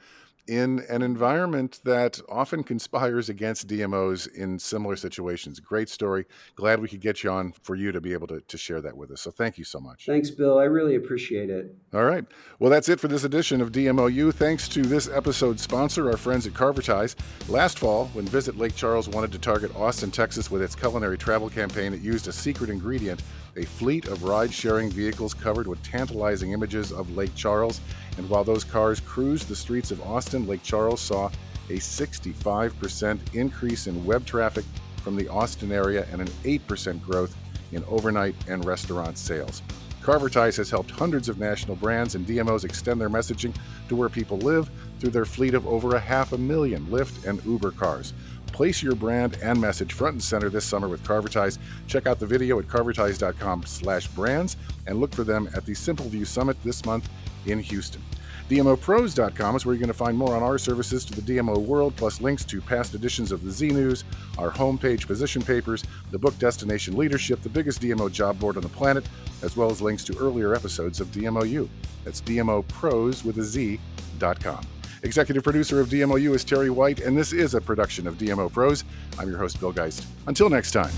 in 0.47 0.83
an 0.89 1.01
environment 1.01 1.79
that 1.85 2.19
often 2.27 2.63
conspires 2.63 3.29
against 3.29 3.67
DMOs 3.67 4.33
in 4.33 4.57
similar 4.57 4.95
situations. 4.95 5.59
Great 5.59 5.87
story. 5.87 6.25
Glad 6.55 6.81
we 6.81 6.87
could 6.87 6.99
get 6.99 7.23
you 7.23 7.29
on 7.29 7.53
for 7.61 7.75
you 7.75 7.91
to 7.91 8.01
be 8.01 8.13
able 8.13 8.27
to, 8.27 8.41
to 8.41 8.57
share 8.57 8.81
that 8.81 8.95
with 8.95 9.11
us. 9.11 9.21
So 9.21 9.31
thank 9.31 9.57
you 9.57 9.63
so 9.63 9.79
much. 9.79 10.05
Thanks, 10.05 10.29
Bill. 10.29 10.57
I 10.57 10.65
really 10.65 10.95
appreciate 10.95 11.49
it. 11.49 11.75
All 11.93 12.03
right. 12.03 12.25
Well, 12.59 12.69
that's 12.69 12.89
it 12.89 12.99
for 12.99 13.07
this 13.07 13.23
edition 13.23 13.61
of 13.61 13.71
DMOU. 13.71 14.33
Thanks 14.33 14.67
to 14.69 14.81
this 14.81 15.07
episode's 15.07 15.61
sponsor, 15.61 16.09
our 16.09 16.17
friends 16.17 16.47
at 16.47 16.53
Carvertise. 16.53 17.15
Last 17.47 17.79
fall, 17.79 18.07
when 18.07 18.25
Visit 18.25 18.57
Lake 18.57 18.75
Charles 18.75 19.07
wanted 19.07 19.31
to 19.31 19.39
target 19.39 19.75
Austin, 19.75 20.11
Texas 20.11 20.49
with 20.49 20.61
its 20.61 20.75
culinary 20.75 21.17
travel 21.17 21.49
campaign, 21.49 21.93
it 21.93 22.01
used 22.01 22.27
a 22.27 22.33
secret 22.33 22.69
ingredient 22.69 23.21
a 23.55 23.65
fleet 23.65 24.07
of 24.07 24.23
ride 24.23 24.53
sharing 24.53 24.89
vehicles 24.89 25.33
covered 25.33 25.67
with 25.67 25.81
tantalizing 25.83 26.51
images 26.51 26.91
of 26.91 27.15
Lake 27.15 27.33
Charles. 27.35 27.81
And 28.17 28.29
while 28.29 28.43
those 28.43 28.63
cars 28.63 28.99
cruised 28.99 29.47
the 29.47 29.55
streets 29.55 29.91
of 29.91 30.01
Austin, 30.01 30.47
Lake 30.47 30.63
Charles 30.63 31.01
saw 31.01 31.29
a 31.69 31.75
65% 31.75 33.19
increase 33.33 33.87
in 33.87 34.05
web 34.05 34.25
traffic 34.25 34.65
from 35.03 35.15
the 35.15 35.27
Austin 35.27 35.71
area 35.71 36.05
and 36.11 36.21
an 36.21 36.27
8% 36.43 37.01
growth 37.01 37.35
in 37.71 37.83
overnight 37.85 38.35
and 38.47 38.63
restaurant 38.65 39.17
sales. 39.17 39.61
Carvertise 40.01 40.57
has 40.57 40.69
helped 40.69 40.89
hundreds 40.89 41.29
of 41.29 41.37
national 41.37 41.75
brands 41.75 42.15
and 42.15 42.25
DMOs 42.25 42.65
extend 42.65 42.99
their 42.99 43.09
messaging 43.09 43.55
to 43.87 43.95
where 43.95 44.09
people 44.09 44.37
live 44.39 44.69
through 44.99 45.11
their 45.11 45.25
fleet 45.25 45.53
of 45.53 45.67
over 45.67 45.95
a 45.95 45.99
half 45.99 46.33
a 46.33 46.37
million 46.37 46.85
Lyft 46.87 47.25
and 47.27 47.43
Uber 47.45 47.71
cars. 47.71 48.13
Place 48.51 48.83
your 48.83 48.95
brand 48.95 49.37
and 49.41 49.59
message 49.59 49.93
front 49.93 50.13
and 50.13 50.23
center 50.23 50.49
this 50.49 50.65
summer 50.65 50.87
with 50.87 51.03
Carvertise. 51.03 51.57
Check 51.87 52.07
out 52.07 52.19
the 52.19 52.25
video 52.25 52.59
at 52.59 52.67
carvertise.com 52.67 53.63
slash 53.65 54.07
brands 54.07 54.57
and 54.87 54.99
look 54.99 55.13
for 55.13 55.23
them 55.23 55.49
at 55.55 55.65
the 55.65 55.73
Simpleview 55.73 56.27
Summit 56.27 56.57
this 56.63 56.85
month 56.85 57.09
in 57.45 57.59
Houston. 57.59 58.01
DMOpros.com 58.49 59.55
is 59.55 59.65
where 59.65 59.73
you're 59.73 59.79
going 59.79 59.87
to 59.87 59.93
find 59.93 60.17
more 60.17 60.35
on 60.35 60.43
our 60.43 60.57
services 60.57 61.05
to 61.05 61.19
the 61.19 61.21
DMO 61.21 61.57
world, 61.57 61.95
plus 61.95 62.19
links 62.19 62.43
to 62.43 62.59
past 62.59 62.93
editions 62.93 63.31
of 63.31 63.45
the 63.45 63.51
Z 63.51 63.69
News, 63.69 64.03
our 64.37 64.51
homepage 64.51 65.07
position 65.07 65.41
papers, 65.41 65.85
the 66.11 66.19
book 66.19 66.37
Destination 66.37 66.97
Leadership, 66.97 67.41
the 67.43 67.49
biggest 67.49 67.81
DMO 67.81 68.11
job 68.11 68.37
board 68.39 68.57
on 68.57 68.63
the 68.63 68.69
planet, 68.69 69.07
as 69.41 69.55
well 69.55 69.71
as 69.71 69.81
links 69.81 70.03
to 70.03 70.17
earlier 70.17 70.53
episodes 70.53 70.99
of 70.99 71.07
DMOU. 71.13 71.69
That's 72.03 72.19
DMOpros 72.21 73.23
with 73.23 73.37
a 73.37 73.43
Z.com. 73.43 74.65
Executive 75.03 75.43
producer 75.43 75.79
of 75.79 75.89
DMOU 75.89 76.35
is 76.35 76.43
Terry 76.43 76.69
White, 76.69 76.99
and 76.99 77.17
this 77.17 77.33
is 77.33 77.55
a 77.55 77.61
production 77.61 78.05
of 78.05 78.19
DMO 78.19 78.51
Pros. 78.51 78.83
I'm 79.17 79.29
your 79.29 79.39
host, 79.39 79.59
Bill 79.59 79.71
Geist. 79.71 80.05
Until 80.27 80.49
next 80.49 80.71
time. 80.71 80.91